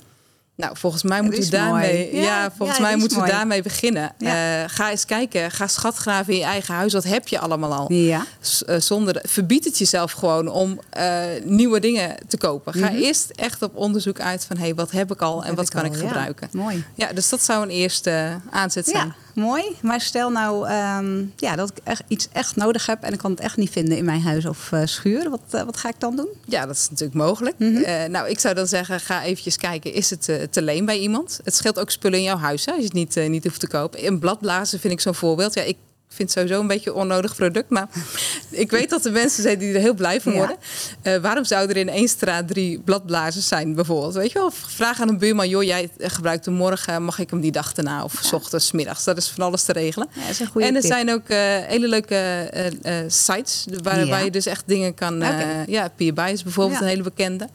Nou, 0.55 0.77
volgens 0.77 1.03
mij 1.03 1.21
moeten 1.21 1.43
we 1.43 1.49
daarmee, 1.49 2.15
ja, 2.15 2.51
volgens 2.57 2.79
mij 2.79 2.95
moeten 2.95 3.21
we 3.21 3.27
daarmee 3.27 3.61
beginnen. 3.61 4.11
Uh, 4.19 4.31
ga 4.67 4.91
eens 4.91 5.05
kijken, 5.05 5.51
ga 5.51 5.67
schatgraven 5.67 6.33
in 6.33 6.39
je 6.39 6.45
eigen 6.45 6.73
huis. 6.73 6.93
Wat 6.93 7.03
heb 7.03 7.27
je 7.27 7.39
allemaal 7.39 7.73
al? 7.73 7.93
Ja. 7.93 8.25
Uh, 8.69 8.79
zonder, 8.79 9.21
verbied 9.23 9.65
het 9.65 9.77
jezelf 9.77 10.11
gewoon 10.11 10.47
om 10.47 10.79
uh, 10.97 11.23
nieuwe 11.43 11.79
dingen 11.79 12.15
te 12.27 12.37
kopen. 12.37 12.73
Ga 12.73 12.79
mm 12.79 12.95
-hmm. 12.95 13.03
eerst 13.03 13.29
echt 13.29 13.61
op 13.61 13.75
onderzoek 13.75 14.19
uit 14.19 14.45
van, 14.45 14.57
hé, 14.57 14.63
hey, 14.63 14.75
wat 14.75 14.91
heb 14.91 15.11
ik 15.11 15.21
al 15.21 15.43
en 15.43 15.55
wat 15.55 15.69
kan 15.69 15.81
al, 15.81 15.87
ik 15.87 15.95
gebruiken? 15.95 16.49
Mooi. 16.51 16.85
Ja, 16.93 17.13
dus 17.13 17.29
dat 17.29 17.43
zou 17.43 17.63
een 17.63 17.69
eerste 17.69 18.39
aanzet 18.49 18.87
zijn 18.87 19.15
mooi. 19.35 19.63
Maar 19.81 20.01
stel 20.01 20.29
nou 20.29 20.69
um, 20.69 21.33
ja, 21.35 21.55
dat 21.55 21.69
ik 21.69 21.77
echt 21.83 22.03
iets 22.07 22.27
echt 22.31 22.55
nodig 22.55 22.85
heb 22.85 23.03
en 23.03 23.13
ik 23.13 23.19
kan 23.19 23.31
het 23.31 23.39
echt 23.39 23.57
niet 23.57 23.69
vinden 23.69 23.97
in 23.97 24.05
mijn 24.05 24.21
huis 24.21 24.45
of 24.45 24.71
uh, 24.71 24.81
schuur. 24.85 25.29
Wat, 25.29 25.41
uh, 25.51 25.61
wat 25.61 25.77
ga 25.77 25.89
ik 25.89 25.99
dan 25.99 26.15
doen? 26.15 26.29
Ja, 26.45 26.65
dat 26.65 26.75
is 26.75 26.89
natuurlijk 26.89 27.17
mogelijk. 27.17 27.59
Mm 27.59 27.73
-hmm. 27.73 27.83
uh, 27.83 28.05
nou, 28.05 28.29
ik 28.29 28.39
zou 28.39 28.55
dan 28.55 28.67
zeggen, 28.67 28.99
ga 28.99 29.23
eventjes 29.23 29.57
kijken, 29.57 29.93
is 29.93 30.09
het 30.09 30.47
te 30.49 30.61
leen 30.61 30.85
bij 30.85 30.99
iemand? 30.99 31.39
Het 31.43 31.55
scheelt 31.55 31.79
ook 31.79 31.91
spullen 31.91 32.17
in 32.19 32.25
jouw 32.25 32.37
huis, 32.37 32.65
hè, 32.65 32.71
als 32.71 32.81
je 32.81 32.87
het 32.87 33.15
niet, 33.15 33.29
niet 33.29 33.43
hoeft 33.43 33.59
te 33.59 33.67
kopen. 33.67 34.05
Een 34.05 34.19
bladblazen 34.19 34.79
vind 34.79 34.93
ik 34.93 34.99
zo'n 34.99 35.15
voorbeeld. 35.15 35.53
Ja, 35.53 35.61
ik 35.61 35.77
vind 36.15 36.29
het 36.29 36.37
sowieso 36.37 36.61
een 36.61 36.67
beetje 36.67 36.89
een 36.89 36.95
onnodig 36.95 37.35
product. 37.35 37.69
Maar 37.69 37.87
ik 38.49 38.71
weet 38.71 38.89
dat 38.89 39.05
er 39.05 39.11
mensen 39.11 39.43
zijn 39.43 39.57
die 39.57 39.73
er 39.73 39.79
heel 39.79 39.93
blij 39.93 40.21
van 40.21 40.33
worden. 40.33 40.57
Uh, 41.03 41.17
waarom 41.17 41.45
zou 41.45 41.69
er 41.69 41.77
in 41.77 41.89
één 41.89 42.07
straat 42.07 42.47
drie 42.47 42.79
bladblazers 42.79 43.47
zijn 43.47 43.75
bijvoorbeeld? 43.75 44.13
Weet 44.13 44.31
je 44.31 44.39
wel? 44.39 44.51
Vraag 44.51 45.01
aan 45.01 45.09
een 45.09 45.17
buurman, 45.17 45.49
joh, 45.49 45.63
jij 45.63 45.89
gebruikt 45.97 46.45
hem 46.45 46.53
morgen. 46.53 47.03
Mag 47.03 47.19
ik 47.19 47.29
hem 47.29 47.41
die 47.41 47.51
dag 47.51 47.73
daarna 47.73 48.03
of 48.03 48.13
ja. 48.13 48.21
s 48.21 48.33
ochtends, 48.33 48.71
middags? 48.71 49.03
Dat 49.03 49.17
is 49.17 49.27
van 49.27 49.45
alles 49.45 49.63
te 49.63 49.71
regelen. 49.71 50.07
Ja, 50.13 50.61
en 50.61 50.75
er 50.75 50.81
tip. 50.81 50.91
zijn 50.91 51.11
ook 51.11 51.29
uh, 51.29 51.37
hele 51.67 51.87
leuke 51.87 52.49
uh, 52.85 52.93
sites 53.07 53.65
waar, 53.83 54.07
waar, 54.07 54.23
je 54.23 54.31
dus 54.31 54.45
echt 54.45 54.63
dingen 54.65 54.93
kan... 54.93 55.15
Okay. 55.15 55.65
ja, 55.67 55.89
Peerby 55.95 56.29
is 56.31 56.43
bijvoorbeeld 56.43 56.81
een 56.81 56.87
hele 56.87 57.03
bekende. 57.03 57.49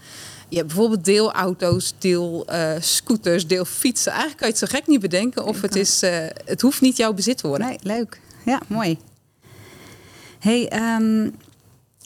Je 0.51 0.57
hebt 0.57 0.69
bijvoorbeeld 0.69 1.05
deelauto's, 1.05 1.95
deel 1.99 2.47
uh, 2.53 2.73
scooters, 2.81 3.47
deel 3.47 3.65
fietsen. 3.65 4.13
Eigenlijk 4.13 4.41
kan 4.41 4.49
je 4.49 4.55
het 4.55 4.71
zo 4.71 4.77
gek 4.79 4.87
niet 4.87 5.01
bedenken 5.01 5.45
of 5.45 5.61
het 5.61 5.77
is. 5.77 6.03
Uh, 6.03 6.11
het 6.45 6.61
hoeft 6.61 6.81
niet 6.81 6.97
jouw 6.97 7.13
bezit 7.13 7.39
te 7.39 7.47
worden. 7.47 7.67
Nee, 7.67 7.79
leuk 7.83 8.21
ja, 8.51 8.61
mooi. 8.67 8.99
Hey, 10.39 10.73
um, 10.97 11.37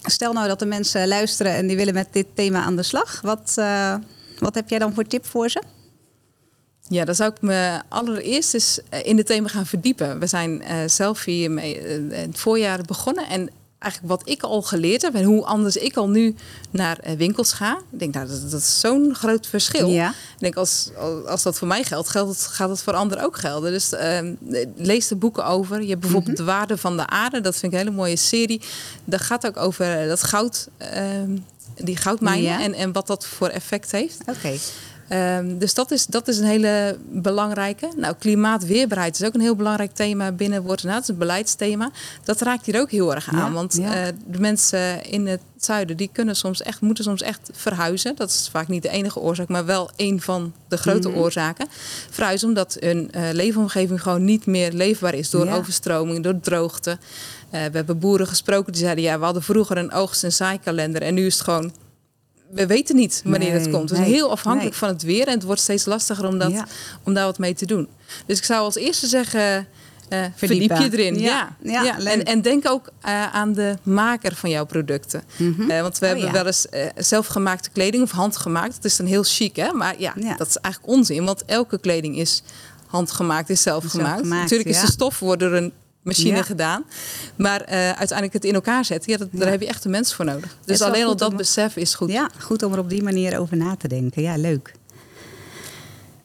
stel 0.02 0.32
nou 0.32 0.48
dat 0.48 0.58
de 0.58 0.66
mensen 0.66 1.08
luisteren 1.08 1.52
en 1.52 1.66
die 1.66 1.76
willen 1.76 1.94
met 1.94 2.08
dit 2.12 2.26
thema 2.34 2.62
aan 2.62 2.76
de 2.76 2.82
slag. 2.82 3.20
Wat, 3.20 3.54
uh, 3.58 3.94
wat 4.38 4.54
heb 4.54 4.68
jij 4.68 4.78
dan 4.78 4.94
voor 4.94 5.04
tip 5.04 5.26
voor 5.26 5.48
ze? 5.48 5.62
Ja, 6.88 7.04
dan 7.04 7.14
zou 7.14 7.30
ik 7.30 7.40
me 7.40 7.80
allereerst 7.88 8.54
eens 8.54 8.80
in 9.02 9.16
het 9.16 9.26
thema 9.26 9.48
gaan 9.48 9.66
verdiepen. 9.66 10.18
We 10.18 10.26
zijn 10.26 10.62
uh, 10.62 10.76
zelf 10.86 11.24
hiermee 11.24 11.78
in 11.78 12.10
het 12.10 12.38
voorjaar 12.38 12.82
begonnen. 12.82 13.28
En 13.28 13.50
eigenlijk 13.84 14.14
wat 14.14 14.28
ik 14.28 14.42
al 14.42 14.62
geleerd 14.62 15.02
heb 15.02 15.14
en 15.14 15.24
hoe 15.24 15.44
anders 15.44 15.76
ik 15.76 15.96
al 15.96 16.08
nu 16.08 16.34
naar 16.70 16.98
eh, 16.98 17.16
winkels 17.16 17.52
ga. 17.52 17.78
Ik 17.92 17.98
denk, 17.98 18.14
nou, 18.14 18.28
dat, 18.28 18.50
dat 18.50 18.60
is 18.60 18.80
zo'n 18.80 19.14
groot 19.14 19.46
verschil. 19.46 19.88
Ja. 19.88 20.08
Ik 20.08 20.38
denk, 20.38 20.56
als, 20.56 20.90
als 21.26 21.42
dat 21.42 21.58
voor 21.58 21.68
mij 21.68 21.84
geldt, 21.84 22.08
geldt 22.08 22.46
gaat 22.46 22.68
het 22.68 22.82
voor 22.82 22.92
anderen 22.92 23.24
ook 23.24 23.36
gelden. 23.36 23.72
Dus 23.72 23.92
uh, 23.92 24.18
lees 24.76 25.08
de 25.08 25.16
boeken 25.16 25.46
over. 25.46 25.82
Je 25.82 25.88
hebt 25.88 26.00
bijvoorbeeld 26.00 26.38
mhm. 26.38 26.46
De 26.46 26.52
Waarde 26.52 26.76
van 26.76 26.96
de 26.96 27.06
Aarde. 27.06 27.40
Dat 27.40 27.56
vind 27.56 27.72
ik 27.72 27.78
een 27.78 27.84
hele 27.84 27.96
mooie 27.96 28.16
serie. 28.16 28.60
Dat 29.04 29.20
gaat 29.20 29.46
ook 29.46 29.56
over 29.56 30.00
eh, 30.00 30.08
dat 30.08 30.22
goud, 30.22 30.68
ehm, 30.76 31.36
die 31.74 31.96
goudmijnen 31.96 32.58
en, 32.58 32.74
en 32.74 32.92
wat 32.92 33.06
dat 33.06 33.26
voor 33.26 33.48
effect 33.48 33.90
heeft. 33.90 34.18
Oké. 34.26 34.58
Ehm, 35.08 35.58
dus 35.58 35.74
dat 35.74 35.90
is, 35.90 36.06
dat 36.06 36.28
is 36.28 36.38
een 36.38 36.46
hele 36.46 36.98
belangrijke. 37.10 37.88
Nou, 37.96 38.14
klimaatweerbaarheid 38.18 39.20
is 39.20 39.26
ook 39.26 39.34
een 39.34 39.40
heel 39.40 39.56
belangrijk 39.56 39.92
thema 39.92 40.32
binnen 40.32 40.62
Wortenaat. 40.62 40.94
Het 40.94 41.02
is 41.02 41.08
een 41.08 41.18
beleidsthema. 41.18 41.90
Dat 42.24 42.40
raakt 42.40 42.66
hier 42.66 42.80
ook 42.80 42.90
heel 42.90 43.14
erg 43.14 43.28
aan. 43.28 43.52
want 43.52 43.78
eh, 43.78 44.02
de 44.26 44.38
mensen 44.38 45.04
in 45.04 45.26
het 45.26 45.40
zuiden 45.56 45.96
die 45.96 46.10
kunnen 46.12 46.36
soms 46.36 46.62
echt, 46.62 46.80
moeten 46.80 47.04
soms 47.04 47.22
echt 47.22 47.50
verhuizen. 47.52 48.16
Dat 48.16 48.28
is 48.28 48.48
vaak 48.52 48.68
niet 48.68 48.82
de 48.82 48.88
enige 48.88 49.20
oorzaak, 49.20 49.48
maar 49.48 49.64
wel 49.64 49.90
een 49.96 50.20
van 50.20 50.52
de 50.68 50.76
grote 50.76 51.08
mhm. 51.08 51.18
oorzaken. 51.18 51.66
Verhuizen 52.10 52.48
omdat 52.48 52.76
hun 52.80 53.10
uh, 53.16 53.22
leefomgeving 53.32 54.02
gewoon 54.02 54.24
niet 54.24 54.46
meer 54.46 54.72
leefbaar 54.72 55.14
is 55.14 55.30
door 55.30 55.48
overstroming, 55.48 56.22
door 56.22 56.40
droogte. 56.40 56.90
Uh, 56.90 56.98
we 57.50 57.76
hebben 57.76 57.98
boeren 57.98 58.26
gesproken 58.26 58.72
die 58.72 58.82
zeiden 58.82 59.04
ja, 59.04 59.18
we 59.18 59.24
hadden 59.24 59.42
vroeger 59.42 59.76
een 59.76 59.92
oogst- 59.92 60.24
en 60.24 60.32
zaaikalender 60.32 61.02
en 61.02 61.14
nu 61.14 61.26
is 61.26 61.34
het 61.34 61.42
gewoon 61.42 61.72
we 62.54 62.66
weten 62.66 62.96
niet 62.96 63.22
wanneer 63.24 63.52
het 63.52 63.70
komt. 63.70 63.90
Het 63.90 63.98
is 63.98 64.06
heel 64.06 64.30
afhankelijk 64.30 64.74
van 64.74 64.88
het 64.88 65.02
weer 65.02 65.26
en 65.26 65.34
het 65.34 65.42
wordt 65.42 65.60
steeds 65.60 65.84
lastiger 65.84 66.26
om, 66.26 66.38
dat, 66.38 66.52
om 67.04 67.14
daar 67.14 67.24
wat 67.24 67.38
mee 67.38 67.54
te 67.54 67.66
doen. 67.66 67.88
Dus 68.26 68.38
ik 68.38 68.44
zou 68.44 68.60
als 68.60 68.76
eerste 68.76 69.06
zeggen, 69.06 69.66
uh, 70.10 70.24
verdiep 70.34 70.76
je 70.76 70.88
erin. 70.92 71.18
Ja, 71.18 71.56
ja. 71.62 71.98
En, 71.98 72.24
en, 72.24 72.42
denk 72.42 72.68
ook 72.68 72.90
uh, 73.06 73.34
aan 73.34 73.52
de 73.52 73.76
maker 73.82 74.34
van 74.34 74.50
jouw 74.50 74.64
producten. 74.64 75.22
Mm 75.36 75.54
-hmm. 75.56 75.70
uh, 75.70 75.80
want 75.80 75.98
we 75.98 76.06
oh, 76.06 76.12
hebben 76.12 76.32
wel 76.32 76.46
eens 76.46 76.66
zelfgemaakte 76.96 77.70
kleding 77.70 78.02
of 78.02 78.10
handgemaakt. 78.10 78.74
Dat 78.74 78.84
is 78.84 78.96
dan 78.96 79.06
heel 79.06 79.22
chic, 79.22 79.56
hè? 79.56 79.72
Maar 79.72 79.94
ja, 79.98 80.14
dat 80.36 80.46
is 80.46 80.56
eigenlijk 80.56 80.94
onzin, 80.94 81.24
want 81.24 81.44
elke 81.44 81.78
kleding 81.78 82.18
is 82.18 82.42
handgemaakt, 82.86 83.50
is 83.50 83.62
zelfgemaakt. 83.62 84.24
Natuurlijk 84.24 84.70
is 84.70 84.80
de 84.80 84.86
stof 84.86 85.18
door 85.18 85.52
een 85.52 85.72
machine 86.04 86.42
gedaan. 86.42 86.84
Maar 87.36 87.60
uh, 87.60 87.68
uiteindelijk 87.68 88.32
het 88.32 88.44
in 88.44 88.54
elkaar 88.54 88.84
zetten, 88.84 89.12
ja, 89.12 89.18
dat, 89.18 89.28
daar 89.32 89.50
heb 89.50 89.60
je 89.60 89.66
echt 89.66 89.84
een 89.84 89.90
mens 89.90 90.14
voor 90.14 90.24
nodig. 90.24 90.56
Dus 90.64 90.80
alleen 90.80 91.04
al 91.04 91.16
dat 91.16 91.36
besef 91.36 91.76
is 91.76 91.94
goed. 91.94 92.10
Ja, 92.10 92.30
goed 92.40 92.62
om 92.62 92.72
er 92.72 92.78
op 92.78 92.90
die 92.90 93.02
manier 93.02 93.38
over 93.38 93.56
na 93.56 93.76
te 93.76 93.88
denken. 93.88 94.22
Ja, 94.22 94.36
leuk. 94.36 94.74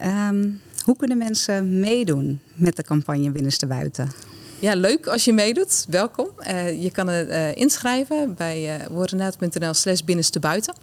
Um, 0.06 0.62
hoe 0.84 0.96
kunnen 0.96 1.18
mensen 1.18 1.80
meedoen 1.80 2.42
met 2.54 2.76
de 2.76 2.84
campagne 2.84 3.32
Binnenste 3.32 3.68
Buiten? 3.68 4.12
Ja, 4.60 4.76
leuk 4.76 5.08
als 5.08 5.26
je 5.26 5.34
meedoet. 5.34 5.86
Welkom. 5.90 6.30
Uh, 6.40 6.84
je 6.84 6.92
kan 6.92 7.08
het 7.08 7.30
uh, 7.30 7.56
inschrijven 7.56 8.36
bij 8.38 8.80
uh, 8.80 8.86
woordenaad.nl 8.86 9.74
slash 9.74 10.02
binnenste 10.02 10.40
buiten. 10.40 10.76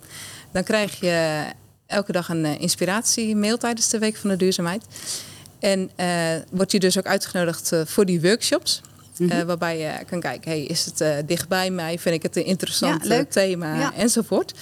Dan 0.53 0.63
krijg 0.63 1.01
je 1.01 1.45
elke 1.87 2.13
dag 2.13 2.29
een 2.29 2.45
inspiratie-mail 2.45 3.57
tijdens 3.57 3.89
de 3.89 3.99
Week 3.99 4.17
van 4.17 4.31
de 4.31 4.37
Duurzaamheid. 4.37 4.85
En 5.59 5.91
uh, 6.01 6.07
word 6.51 6.73
je 6.73 6.81
dus 6.81 6.99
ook 6.99 7.07
uitgenodigd 7.07 7.73
uh, 7.73 7.81
voor 7.85 8.07
die 8.07 8.21
workshops. 8.21 8.81
Mm 9.17 9.31
-hmm. 9.31 9.39
uh, 9.39 9.45
waarbij 9.45 9.79
je 9.79 10.05
kan 10.07 10.21
kijken, 10.21 10.51
hey, 10.51 10.63
is 10.63 10.85
het 10.85 11.29
dichtbij 11.29 11.71
mij? 11.71 11.99
Vind 11.99 12.15
ik 12.15 12.23
het 12.23 12.37
een 12.37 12.45
interessant 12.45 13.07
ja, 13.07 13.25
thema? 13.25 13.79
Ja. 13.79 13.95
Enzovoort. 13.95 14.55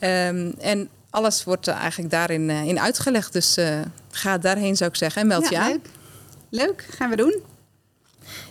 Um, 0.00 0.54
en 0.58 0.88
alles 1.10 1.44
wordt 1.44 1.68
eigenlijk 1.68 2.10
daarin 2.10 2.50
in 2.50 2.80
uitgelegd. 2.80 3.32
Dus 3.32 3.56
ga 4.10 4.38
daarheen 4.38 4.76
zou 4.76 4.90
ik 4.90 4.96
zeggen 4.96 5.22
en 5.22 5.28
meld 5.28 5.48
ja, 5.48 5.50
je 5.50 5.58
aan. 5.58 5.70
Leuk. 5.70 5.88
leuk, 6.48 6.86
gaan 6.90 7.10
we 7.10 7.16
doen. 7.16 7.42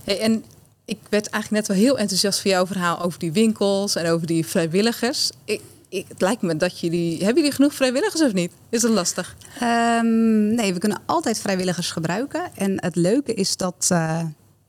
Hey, 0.03 0.20
en 0.20 0.46
ik 0.86 0.98
werd 1.10 1.27
eigenlijk 1.30 1.68
net 1.68 1.77
wel 1.77 1.86
heel 1.86 1.98
enthousiast 1.98 2.42
voor 2.42 2.51
jouw 2.51 2.68
verhaal 2.68 3.01
over 3.01 3.20
die 3.20 3.32
winkels 3.32 3.96
en 3.96 4.10
over 4.10 4.27
die 4.27 4.46
vrijwilligers. 4.46 5.30
Ik, 5.46 5.62
ik, 5.93 6.05
het 6.07 6.21
lijkt 6.21 6.41
me 6.41 6.57
dat 6.57 6.79
jullie. 6.79 7.17
Hebben 7.17 7.35
jullie 7.35 7.51
genoeg 7.51 7.73
vrijwilligers 7.73 8.21
of 8.21 8.33
niet? 8.33 8.51
Is 8.69 8.81
dat 8.81 8.91
lastig? 8.91 9.35
Um, 9.63 10.55
nee, 10.55 10.73
we 10.73 10.79
kunnen 10.79 11.01
altijd 11.05 11.39
vrijwilligers 11.39 11.91
gebruiken. 11.91 12.51
En 12.55 12.81
het 12.81 12.95
leuke 12.95 13.33
is 13.33 13.57
dat. 13.57 13.89
Uh, 13.91 14.23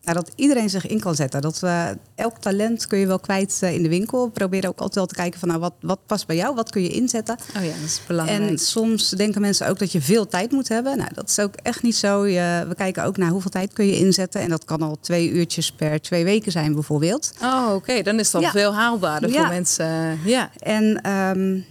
nou, 0.05 0.17
dat 0.17 0.31
iedereen 0.35 0.71
zich 0.71 0.87
in 0.87 1.01
kan 1.01 1.15
zetten. 1.15 1.41
Dat 1.41 1.61
we, 1.61 1.97
elk 2.15 2.39
talent 2.39 2.87
kun 2.87 2.99
je 2.99 3.07
wel 3.07 3.19
kwijt 3.19 3.61
uh, 3.65 3.75
in 3.75 3.83
de 3.83 3.89
winkel. 3.89 4.25
We 4.25 4.31
proberen 4.31 4.69
ook 4.71 4.79
altijd 4.79 4.95
wel 4.95 5.07
te 5.07 5.15
kijken 5.15 5.41
van 5.41 5.49
nou, 5.49 5.61
wat, 5.61 5.75
wat 5.81 5.99
past 6.07 6.27
bij 6.27 6.37
jou, 6.37 6.55
wat 6.55 6.71
kun 6.71 6.83
je 6.83 6.89
inzetten. 6.89 7.37
Oh 7.57 7.65
ja, 7.65 7.73
dat 7.73 7.85
is 7.85 8.01
belangrijk. 8.07 8.51
En 8.51 8.59
soms 8.59 9.09
denken 9.09 9.41
mensen 9.41 9.69
ook 9.69 9.79
dat 9.79 9.93
je 9.93 10.01
veel 10.01 10.27
tijd 10.27 10.51
moet 10.51 10.69
hebben. 10.69 10.97
Nou, 10.97 11.11
dat 11.15 11.29
is 11.29 11.39
ook 11.39 11.55
echt 11.55 11.83
niet 11.83 11.97
zo. 11.97 12.27
Je, 12.27 12.65
we 12.69 12.75
kijken 12.75 13.05
ook 13.05 13.17
naar 13.17 13.31
hoeveel 13.31 13.51
tijd 13.51 13.73
kun 13.73 13.87
je 13.87 13.99
inzetten. 13.99 14.41
En 14.41 14.49
dat 14.49 14.65
kan 14.65 14.83
al 14.83 14.99
twee 15.01 15.31
uurtjes 15.31 15.73
per 15.73 16.01
twee 16.01 16.25
weken 16.25 16.53
zijn 16.53 16.75
bijvoorbeeld. 16.75 17.33
Oh, 17.43 17.75
oké. 17.75 18.03
Dan 18.03 18.19
is 18.19 18.31
dat 18.31 18.43
ja. 18.43 18.51
veel 18.51 18.75
haalbaarder 18.75 19.31
ja. 19.31 19.41
voor 19.41 19.49
mensen. 19.49 20.19
Ja. 20.25 20.51
En 20.59 21.11
um, 21.11 21.65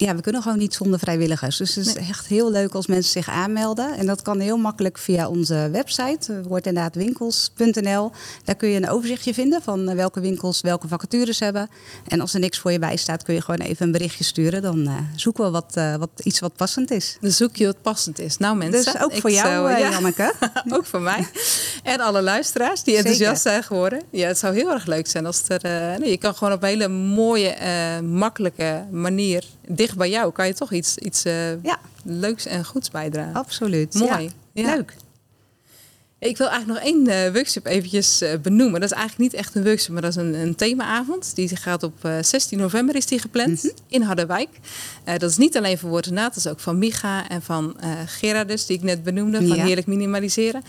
ja, 0.00 0.14
we 0.14 0.20
kunnen 0.20 0.42
gewoon 0.42 0.58
niet 0.58 0.74
zonder 0.74 0.98
vrijwilligers. 0.98 1.56
Dus 1.56 1.74
het 1.74 1.86
is 1.86 1.94
echt 1.94 2.26
heel 2.26 2.50
leuk 2.50 2.74
als 2.74 2.86
mensen 2.86 3.12
zich 3.12 3.28
aanmelden. 3.28 3.96
En 3.96 4.06
dat 4.06 4.22
kan 4.22 4.40
heel 4.40 4.56
makkelijk 4.56 4.98
via 4.98 5.28
onze 5.28 5.68
website, 5.72 6.42
wordt 6.42 6.66
inderdaad 6.66 6.94
winkels.nl. 6.94 8.12
Daar 8.44 8.54
kun 8.54 8.68
je 8.68 8.76
een 8.76 8.88
overzichtje 8.88 9.34
vinden 9.34 9.62
van 9.62 9.88
eh, 9.88 9.94
welke 9.94 10.20
winkels 10.20 10.60
welke 10.60 10.88
vacatures 10.88 11.40
hebben. 11.40 11.68
En 12.08 12.20
als 12.20 12.34
er 12.34 12.40
niks 12.40 12.58
voor 12.58 12.72
je 12.72 12.78
bij 12.78 12.96
staat, 12.96 13.22
kun 13.22 13.34
je 13.34 13.40
gewoon 13.42 13.60
even 13.60 13.86
een 13.86 13.92
berichtje 13.92 14.24
sturen. 14.24 14.62
Dan 14.62 14.78
uh, 14.78 14.96
zoeken 15.16 15.44
we 15.44 15.50
wat, 15.50 15.74
uh, 15.78 15.96
wat, 15.96 16.10
iets 16.22 16.40
wat 16.40 16.56
passend 16.56 16.90
is. 16.90 17.16
Dan 17.20 17.30
zoek 17.30 17.56
je 17.56 17.66
wat 17.66 17.82
passend 17.82 18.18
is. 18.18 18.36
Nou 18.36 18.56
mensen. 18.56 18.92
Dus 18.92 19.02
ook 19.02 19.14
voor 19.14 19.30
jou, 19.30 19.70
ja. 19.70 19.78
Janneke. 19.78 20.32
ook 20.76 20.86
voor 20.86 21.00
mij. 21.00 21.26
En 21.82 22.00
alle 22.00 22.22
luisteraars 22.22 22.82
die 22.82 22.96
enthousiast 22.96 23.42
zijn 23.42 23.62
geworden. 23.62 24.02
Ja, 24.10 24.26
het 24.26 24.38
zou 24.38 24.54
heel 24.54 24.70
erg 24.70 24.86
leuk 24.86 25.06
zijn 25.06 25.26
als 25.26 25.42
er... 25.46 25.60
nee, 25.98 26.10
je 26.10 26.18
kan 26.18 26.34
gewoon 26.34 26.52
op 26.52 26.62
een 26.62 26.68
hele 26.68 26.88
mooie, 26.88 27.56
makkelijke 28.02 28.86
manier 28.90 29.44
dicht 29.76 29.96
bij 29.96 30.10
jou 30.10 30.32
kan 30.32 30.46
je 30.46 30.54
toch 30.54 30.72
iets, 30.72 30.96
iets 30.96 31.26
uh, 31.26 31.62
ja. 31.62 31.78
leuks 32.04 32.46
en 32.46 32.64
goeds 32.64 32.90
bijdragen. 32.90 33.34
Absoluut. 33.34 33.94
Mooi. 33.94 34.30
Ja. 34.52 34.74
Leuk. 34.74 34.94
Ik 36.18 36.36
wil 36.36 36.48
eigenlijk 36.48 36.80
nog 36.80 36.88
één 36.92 37.08
uh, 37.08 37.32
workshop 37.32 37.66
eventjes 37.66 38.22
uh, 38.22 38.32
benoemen. 38.42 38.80
Dat 38.80 38.90
is 38.90 38.96
eigenlijk 38.96 39.32
niet 39.32 39.40
echt 39.40 39.54
een 39.54 39.64
workshop, 39.64 39.92
maar 39.92 40.02
dat 40.02 40.10
is 40.10 40.16
een, 40.16 40.34
een 40.34 40.54
themaavond. 40.54 41.34
Die 41.34 41.56
gaat 41.56 41.82
op 41.82 42.08
16 42.20 42.58
november 42.58 42.94
is 42.94 43.06
die 43.06 43.18
gepland 43.18 43.48
mm 43.48 43.70
-hmm. 43.70 43.84
in 43.88 44.02
Harderwijk. 44.02 44.48
dat 45.04 45.30
is 45.30 45.36
niet 45.36 45.56
alleen 45.56 45.78
voor 45.78 45.90
Woord 45.90 46.16
dat 46.16 46.36
is 46.36 46.46
ook 46.46 46.60
van 46.60 46.78
Micha 46.78 47.28
en 47.28 47.42
van 47.42 47.76
Gerardus, 48.06 48.66
die 48.66 48.76
ik 48.76 48.82
net 48.82 49.02
benoemde, 49.02 49.46
van 49.46 49.58
Heerlijk 49.58 49.86
Minimaliseren. 49.86 50.62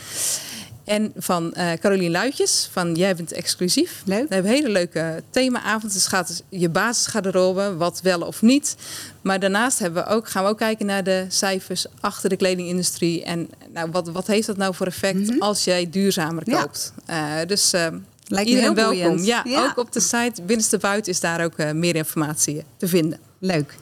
En 0.92 1.14
van 1.18 1.54
uh, 1.58 1.72
Carolien 1.74 2.12
Luitjes 2.12 2.70
van 2.72 2.96
Jij 2.96 3.16
bent 3.16 3.32
exclusief. 3.32 4.02
Leuk. 4.06 4.28
We 4.28 4.34
hebben 4.34 4.52
een 4.52 4.58
hele 4.58 4.70
leuke 4.70 5.24
themaavond. 5.30 5.94
Dus 5.94 6.08
gaat 6.08 6.28
dus 6.28 6.42
je 6.50 6.70
basisgarderobe, 6.70 7.76
wat 7.76 8.02
wel 8.02 8.22
of 8.22 8.42
niet. 8.42 8.76
Maar 9.22 9.40
daarnaast 9.40 9.80
hebben 9.80 10.04
we 10.04 10.10
ook, 10.10 10.30
gaan 10.30 10.44
we 10.44 10.50
ook 10.50 10.58
kijken 10.58 10.86
naar 10.86 11.04
de 11.04 11.26
cijfers 11.28 11.86
achter 12.00 12.30
de 12.30 12.36
kledingindustrie. 12.36 13.24
En 13.24 13.50
nou, 13.74 13.92
wat, 13.92 14.10
wat 14.10 14.28
heeft 14.28 14.48
dat 14.48 14.58
nou 14.58 14.76
voor 14.76 14.88
effect 14.88 15.20
mm 15.20 15.28
-hmm. 15.28 15.42
als 15.42 15.64
jij 15.64 15.90
duurzamer 15.90 16.44
koopt? 16.44 16.94
Ja. 17.08 17.42
Uh, 17.42 17.48
dus 17.48 17.74
uh, 17.74 17.88
Lijkt 18.28 18.50
iedereen 18.50 18.74
welkom. 18.74 19.18
Ja, 19.18 19.42
ja, 19.48 19.64
ook 19.66 19.78
op 19.78 19.92
de 19.92 20.00
site 20.00 20.42
Binnenste 20.42 20.78
Buiten 20.78 21.12
is 21.12 21.20
daar 21.20 21.44
ook 21.44 21.74
meer 21.74 21.96
informatie 21.96 22.64
te 22.78 22.88
vinden. 22.88 23.20
Leuk. 23.40 23.76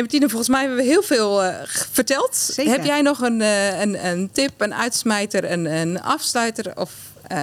Martine, 0.00 0.28
volgens 0.28 0.48
mij 0.48 0.60
hebben 0.60 0.78
we 0.78 0.84
heel 0.84 1.02
veel 1.02 1.44
uh, 1.44 1.54
verteld. 1.90 2.36
Zeker. 2.36 2.72
Heb 2.72 2.84
jij 2.84 3.02
nog 3.02 3.20
een, 3.20 3.40
uh, 3.40 3.80
een, 3.80 4.06
een, 4.06 4.30
tip, 4.32 4.60
een 4.60 4.74
uitsmijter, 4.74 5.52
een, 5.52 5.64
een 5.64 6.02
afsluiter? 6.02 6.72
Of 6.76 6.92
uh, 7.32 7.38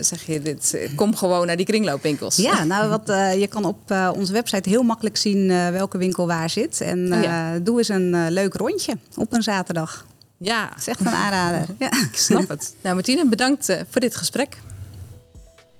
zeg 0.00 0.26
je 0.26 0.42
dit, 0.42 0.78
kom 0.94 1.16
gewoon 1.16 1.46
naar 1.46 1.56
die 1.56 1.66
kringloopwinkels? 1.66 2.36
Ja, 2.36 2.64
nou 2.64 2.88
wat, 2.88 3.06
je 3.38 3.46
kan 3.50 3.64
op 3.64 3.94
onze 4.16 4.32
website 4.32 4.68
heel 4.68 4.82
makkelijk 4.82 5.16
zien 5.16 5.48
welke 5.72 5.98
winkel 5.98 6.26
waar 6.26 6.50
zit. 6.50 6.80
En 6.80 7.12
oh, 7.12 7.22
ja. 7.22 7.58
doe 7.58 7.78
eens 7.78 7.88
een 7.88 8.30
leuk 8.30 8.54
rondje 8.54 8.96
op 9.16 9.32
een 9.32 9.42
zaterdag. 9.42 10.06
Ja. 10.38 10.68
Dat 10.68 10.78
is 10.78 10.88
echt 10.88 11.00
een 11.00 11.08
aanrader. 11.08 11.66
ja. 11.78 11.86
Ik 11.86 12.16
snap 12.16 12.48
het. 12.48 12.74
Nou 12.80 12.94
Martine, 12.94 13.26
bedankt 13.26 13.76
voor 13.90 14.00
dit 14.00 14.16
gesprek. 14.16 14.56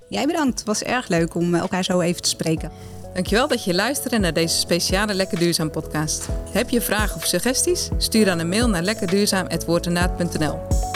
Jij 0.08 0.26
bedankt. 0.26 0.58
Het 0.58 0.66
was 0.66 0.82
erg 0.82 1.08
leuk 1.08 1.34
om 1.34 1.54
elkaar 1.54 1.84
zo 1.84 2.00
even 2.00 2.22
te 2.22 2.28
spreken. 2.28 2.70
Dankjewel 3.12 3.48
dat 3.48 3.64
je 3.64 3.74
luisterde 3.74 4.18
naar 4.18 4.32
deze 4.32 4.56
speciale 4.56 5.14
Lekker 5.14 5.38
Duurzaam 5.38 5.70
podcast. 5.70 6.28
Heb 6.50 6.70
je 6.70 6.80
vragen 6.80 7.16
of 7.16 7.26
suggesties? 7.26 7.88
Stuur 7.98 8.24
dan 8.24 8.38
een 8.38 8.48
mail 8.48 8.68
naar 8.68 8.82
lekkerduurzaam.woordenaad.nl 8.82 10.87